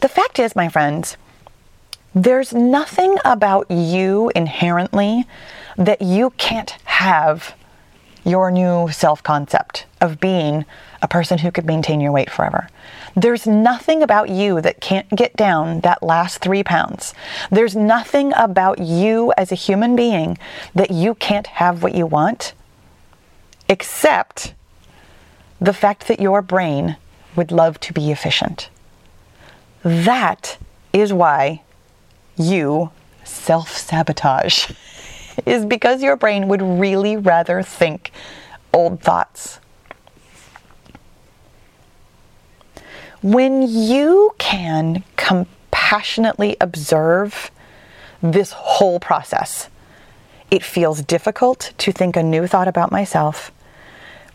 The 0.00 0.08
fact 0.08 0.38
is, 0.38 0.56
my 0.56 0.68
friends, 0.68 1.16
there's 2.14 2.52
nothing 2.52 3.16
about 3.24 3.70
you 3.70 4.30
inherently 4.34 5.26
that 5.76 6.02
you 6.02 6.30
can't 6.36 6.70
have 6.84 7.54
your 8.24 8.50
new 8.50 8.88
self 8.90 9.22
concept 9.22 9.86
of 10.00 10.20
being 10.20 10.64
a 11.00 11.08
person 11.08 11.38
who 11.38 11.50
could 11.50 11.66
maintain 11.66 12.00
your 12.00 12.12
weight 12.12 12.30
forever. 12.30 12.68
There's 13.14 13.46
nothing 13.46 14.02
about 14.02 14.30
you 14.30 14.60
that 14.60 14.80
can't 14.80 15.08
get 15.10 15.36
down 15.36 15.80
that 15.80 16.02
last 16.02 16.38
three 16.38 16.62
pounds. 16.62 17.12
There's 17.50 17.76
nothing 17.76 18.32
about 18.36 18.78
you 18.78 19.32
as 19.36 19.52
a 19.52 19.56
human 19.56 19.96
being 19.96 20.38
that 20.74 20.90
you 20.90 21.14
can't 21.16 21.46
have 21.46 21.82
what 21.82 21.94
you 21.94 22.06
want, 22.06 22.54
except 23.68 24.54
the 25.60 25.72
fact 25.72 26.08
that 26.08 26.20
your 26.20 26.42
brain 26.42 26.96
would 27.36 27.52
love 27.52 27.78
to 27.80 27.92
be 27.92 28.10
efficient. 28.10 28.68
That 29.82 30.58
is 30.92 31.12
why 31.12 31.62
you 32.36 32.90
self 33.24 33.76
sabotage, 33.76 34.70
is 35.46 35.64
because 35.64 36.02
your 36.02 36.16
brain 36.16 36.48
would 36.48 36.62
really 36.62 37.16
rather 37.16 37.62
think 37.62 38.10
old 38.72 39.00
thoughts. 39.00 39.58
When 43.22 43.62
you 43.62 44.34
can 44.38 45.04
compassionately 45.16 46.56
observe 46.60 47.50
this 48.20 48.52
whole 48.52 48.98
process, 48.98 49.68
it 50.50 50.62
feels 50.62 51.02
difficult 51.02 51.72
to 51.78 51.92
think 51.92 52.16
a 52.16 52.22
new 52.22 52.46
thought 52.46 52.68
about 52.68 52.90
myself. 52.90 53.52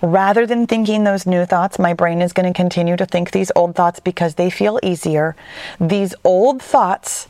Rather 0.02 0.46
than 0.46 0.68
thinking 0.68 1.04
those 1.04 1.26
new 1.26 1.44
thoughts, 1.46 1.80
my 1.80 1.94
brain 1.94 2.22
is 2.22 2.32
going 2.32 2.52
to 2.52 2.56
continue 2.56 2.96
to 2.96 3.06
think 3.06 3.32
these 3.32 3.52
old 3.56 3.76
thoughts 3.76 4.00
because 4.00 4.36
they 4.36 4.50
feel 4.50 4.80
easier. 4.84 5.36
These 5.80 6.16
old 6.24 6.62
thoughts 6.62 7.28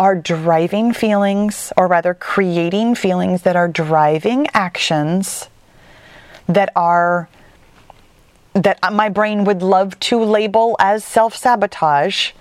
are 0.00 0.16
driving 0.16 0.94
feelings, 0.94 1.74
or 1.76 1.86
rather, 1.86 2.14
creating 2.14 2.94
feelings 2.94 3.42
that 3.42 3.54
are 3.54 3.68
driving 3.68 4.46
actions 4.54 5.50
that 6.48 6.72
are 6.74 7.28
that 8.54 8.78
my 8.92 9.10
brain 9.10 9.44
would 9.44 9.62
love 9.62 10.00
to 10.00 10.18
label 10.18 10.74
as 10.80 11.04
self 11.04 11.36
sabotage. 11.36 12.32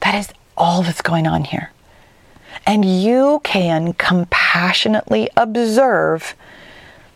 That 0.00 0.14
is 0.14 0.32
all 0.56 0.84
that's 0.84 1.02
going 1.02 1.26
on 1.26 1.44
here. 1.44 1.72
And 2.64 2.84
you 2.84 3.40
can 3.42 3.92
compassionately 3.94 5.28
observe 5.36 6.36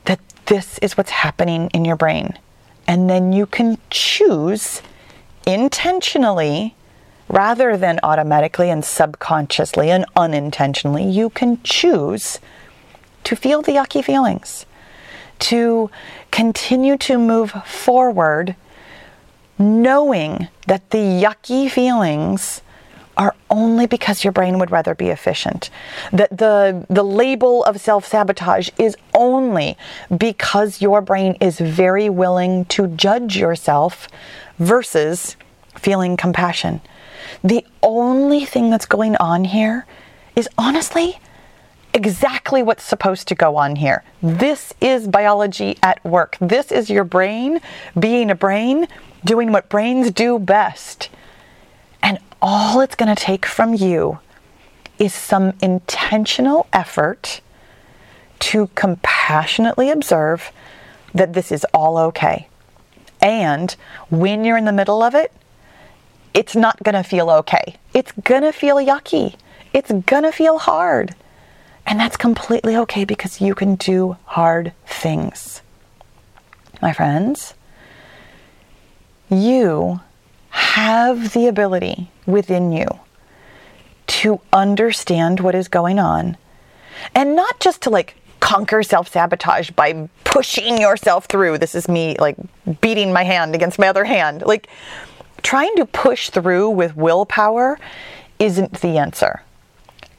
that 0.07 0.21
this 0.47 0.79
is 0.79 0.97
what's 0.97 1.11
happening 1.11 1.71
in 1.73 1.85
your 1.85 1.97
brain. 1.97 2.37
And 2.89 3.09
then 3.09 3.33
you 3.33 3.47
can 3.47 3.79
choose 3.91 4.83
intentionally 5.47 6.76
rather 7.29 7.77
than 7.77 7.99
automatically 8.03 8.71
and 8.71 8.85
subconsciously 8.85 9.91
and 9.91 10.05
unintentionally, 10.15 11.05
you 11.05 11.31
can 11.31 11.61
choose 11.63 12.39
to 13.25 13.35
feel 13.35 13.63
the 13.63 13.73
yucky 13.73 14.05
feelings, 14.05 14.67
to 15.39 15.91
continue 16.31 16.97
to 16.97 17.19
move 17.19 17.51
forward, 17.65 18.55
knowing 19.59 20.49
that 20.67 20.91
the 20.91 20.99
yucky 20.99 21.71
feelings 21.71 22.63
are 23.17 23.35
only 23.51 23.87
because 23.87 24.23
your 24.23 24.33
brain 24.33 24.59
would 24.59 24.71
rather 24.71 24.95
be 24.95 25.09
efficient. 25.09 25.71
That 26.13 26.37
the, 26.37 26.87
the 26.91 27.03
label 27.03 27.65
of 27.65 27.81
self 27.81 28.07
sabotage 28.07 28.69
is 28.79 28.97
only 29.15 29.77
because 30.17 30.83
your 30.83 31.01
brain 31.01 31.37
is 31.41 31.59
very 31.59 32.11
willing 32.11 32.67
to 32.67 32.89
judge 32.89 33.37
yourself 33.37 34.09
versus 34.59 35.37
feeling 35.75 36.17
compassion. 36.17 36.81
The 37.43 37.65
only 37.83 38.45
thing 38.45 38.71
that's 38.71 38.87
going 38.87 39.17
on 39.17 39.45
here 39.45 39.87
is 40.35 40.49
honestly 40.59 41.19
exactly 41.95 42.63
what's 42.63 42.85
supposed 42.85 43.27
to 43.29 43.35
go 43.35 43.57
on 43.57 43.77
here. 43.77 44.05
This 44.23 44.75
is 44.81 45.09
biology 45.09 45.79
at 45.83 46.05
work. 46.05 46.37
This 46.41 46.71
is 46.71 46.91
your 46.91 47.05
brain 47.05 47.61
being 47.99 48.31
a 48.31 48.35
brain, 48.35 48.87
doing 49.25 49.51
what 49.51 49.69
brains 49.69 50.11
do 50.11 50.39
best. 50.39 51.09
And 52.03 52.19
all 52.43 52.81
it's 52.81 52.95
going 52.95 53.15
to 53.15 53.21
take 53.21 53.47
from 53.47 53.75
you 53.75 54.19
is 54.99 55.15
some 55.15 55.55
intentional 55.63 56.67
effort 56.73 57.41
to 58.39 58.69
compassionately 58.75 59.91
observe 59.91 60.53
that 61.15 61.33
this 61.33 61.51
is 61.51 61.65
all 61.73 61.97
okay. 61.97 62.49
And 63.23 63.75
when 64.11 64.45
you're 64.45 64.59
in 64.59 64.67
the 64.67 64.73
middle 64.73 65.03
of 65.03 65.15
it, 65.15 65.33
it's 66.37 66.55
not 66.55 66.79
to 66.95 67.03
feel 67.03 67.31
okay. 67.31 67.77
It's 67.95 68.13
to 68.43 68.53
feel 68.53 68.77
yucky. 68.77 69.37
It's 69.73 69.89
to 69.89 70.33
feel 70.33 70.59
hard. 70.59 71.15
And 71.87 71.99
that's 71.99 72.17
completely 72.17 72.77
okay 72.77 73.05
because 73.05 73.41
you 73.41 73.55
can 73.55 73.77
do 73.77 74.19
hard 74.27 74.73
things. 74.87 75.63
My 76.83 76.93
friends, 76.93 77.55
you 79.31 80.01
have 80.51 81.33
the 81.33 81.47
ability 81.47 82.11
within 82.27 82.71
you 82.71 82.87
to 84.09 84.41
understand 84.53 85.41
what 85.41 85.55
is 85.55 85.69
going 85.69 85.99
on 85.99 86.37
and 87.15 87.35
not 87.35 87.61
just 87.61 87.81
to 87.83 87.91
like 87.91 88.17
conquer 88.41 88.83
self 88.83 89.09
sabotage 89.09 89.71
by 89.71 90.09
pushing 90.25 90.79
yourself 90.79 91.27
through. 91.27 91.57
This 91.59 91.75
is 91.75 91.89
me 91.89 92.17
like 92.19 92.37
beating 92.83 93.13
my 93.13 93.25
hand 93.25 93.55
against 93.55 93.79
my 93.79 93.89
other 93.89 94.05
hand. 94.05 94.43
Like, 94.45 94.69
trying 95.47 95.77
to 95.77 95.87
push 95.87 96.29
through 96.31 96.69
with 96.69 96.97
willpower 96.97 97.79
isn't 98.41 98.81
the 98.81 98.99
answer. 98.99 99.43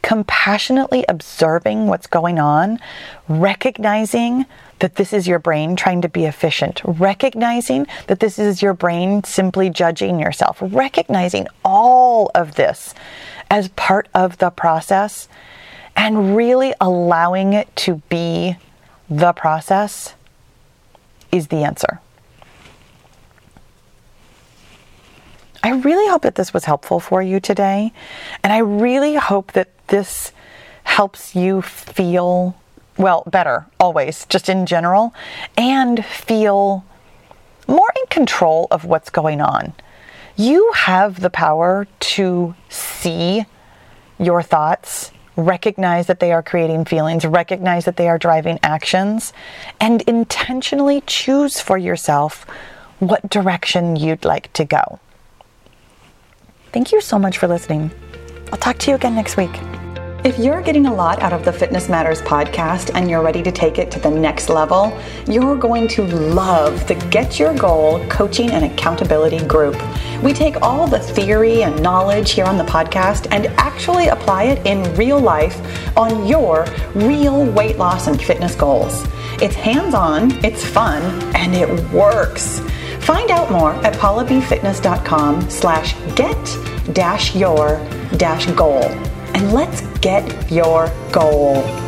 Compassionately 0.01 1.03
observing 1.09 1.87
what's 1.87 2.07
going 2.07 2.39
on, 2.39 2.79
recognizing 3.27 4.45
that 4.79 4.95
this 4.95 5.11
is 5.11 5.27
your 5.27 5.37
brain 5.37 5.75
trying 5.75 6.01
to 6.01 6.07
be 6.07 6.23
efficient, 6.23 6.79
recognizing 6.85 7.85
that 8.07 8.21
this 8.21 8.39
is 8.39 8.61
your 8.61 8.73
brain 8.73 9.21
simply 9.25 9.69
judging 9.69 10.17
yourself, 10.17 10.59
recognizing 10.61 11.45
all 11.65 12.31
of 12.33 12.55
this 12.55 12.95
as 13.51 13.67
part 13.69 14.07
of 14.13 14.37
the 14.37 14.49
process, 14.49 15.27
and 15.97 16.37
really 16.37 16.73
allowing 16.79 17.51
it 17.51 17.75
to 17.75 17.95
be 18.07 18.55
the 19.09 19.33
process 19.33 20.15
is 21.33 21.49
the 21.49 21.65
answer. 21.65 21.99
I 25.67 25.71
really 25.71 26.09
hope 26.09 26.21
that 26.21 26.35
this 26.35 26.53
was 26.53 26.63
helpful 26.63 27.01
for 27.01 27.21
you 27.21 27.41
today. 27.41 27.91
And 28.41 28.53
I 28.53 28.59
really 28.59 29.15
hope 29.15 29.51
that 29.51 29.67
this 29.87 30.31
helps 30.85 31.35
you 31.35 31.61
feel, 31.61 32.55
well, 32.97 33.23
better 33.27 33.65
always, 33.77 34.25
just 34.27 34.47
in 34.47 34.65
general, 34.65 35.13
and 35.57 36.05
feel 36.05 36.85
more 37.67 37.91
in 37.99 38.07
control 38.07 38.69
of 38.71 38.85
what's 38.85 39.09
going 39.09 39.41
on. 39.41 39.73
You 40.37 40.71
have 40.73 41.19
the 41.19 41.29
power 41.29 41.85
to 42.15 42.55
see 42.69 43.43
your 44.17 44.41
thoughts 44.41 45.11
recognize 45.35 46.07
that 46.07 46.21
they 46.21 46.31
are 46.31 46.41
creating 46.41 46.85
feelings, 46.85 47.25
recognize 47.25 47.83
that 47.83 47.97
they 47.97 48.07
are 48.07 48.17
driving 48.17 48.57
actions, 48.63 49.33
and 49.81 50.01
intentionally 50.03 51.01
choose 51.05 51.59
for 51.59 51.77
yourself 51.77 52.45
what 52.99 53.29
direction 53.29 53.97
you'd 53.97 54.23
like 54.23 54.53
to 54.53 54.63
go. 54.63 55.01
Thank 56.77 56.91
you 56.91 57.01
so 57.01 57.17
much 57.17 57.39
for 57.39 57.47
listening. 57.47 57.89
I'll 58.51 58.59
talk 58.59 58.77
to 58.77 58.91
you 58.91 58.95
again 58.97 59.15
next 59.15 59.35
week. 59.35 59.49
If 60.23 60.37
you're 60.37 60.61
getting 60.61 60.85
a 60.85 60.93
lot 60.93 61.19
out 61.23 61.33
of 61.33 61.43
the 61.43 61.51
Fitness 61.51 61.89
Matters 61.89 62.21
podcast 62.21 62.91
and 62.93 63.09
you're 63.09 63.23
ready 63.23 63.41
to 63.41 63.51
take 63.51 63.79
it 63.79 63.89
to 63.93 63.99
the 63.99 64.11
next 64.11 64.47
level, 64.47 64.95
you're 65.27 65.55
going 65.55 65.87
to 65.87 66.03
love 66.03 66.87
the 66.87 66.93
Get 67.09 67.39
Your 67.39 67.55
Goal 67.55 68.07
coaching 68.09 68.51
and 68.51 68.63
accountability 68.63 69.43
group. 69.47 69.75
We 70.21 70.33
take 70.33 70.61
all 70.61 70.85
the 70.85 70.99
theory 70.99 71.63
and 71.63 71.81
knowledge 71.81 72.33
here 72.33 72.45
on 72.45 72.59
the 72.59 72.63
podcast 72.65 73.25
and 73.31 73.47
actually 73.57 74.09
apply 74.09 74.43
it 74.43 74.63
in 74.67 74.83
real 74.95 75.19
life 75.19 75.59
on 75.97 76.27
your 76.27 76.67
real 76.93 77.43
weight 77.53 77.79
loss 77.79 78.05
and 78.05 78.21
fitness 78.21 78.53
goals. 78.53 79.03
It's 79.41 79.55
hands 79.55 79.95
on, 79.95 80.31
it's 80.45 80.63
fun, 80.63 81.01
and 81.35 81.55
it 81.55 81.69
works. 81.91 82.61
Find 83.07 83.31
out 83.31 83.49
more 83.49 83.71
at 83.85 83.93
pahlabfitness.com 83.93 85.49
slash 85.49 85.95
get 86.17 86.93
dash 86.93 87.33
your 87.37 87.77
dash 88.17 88.47
goal. 88.47 88.83
And 89.33 89.53
let's 89.53 89.79
get 89.99 90.51
your 90.51 90.91
goal. 91.13 91.86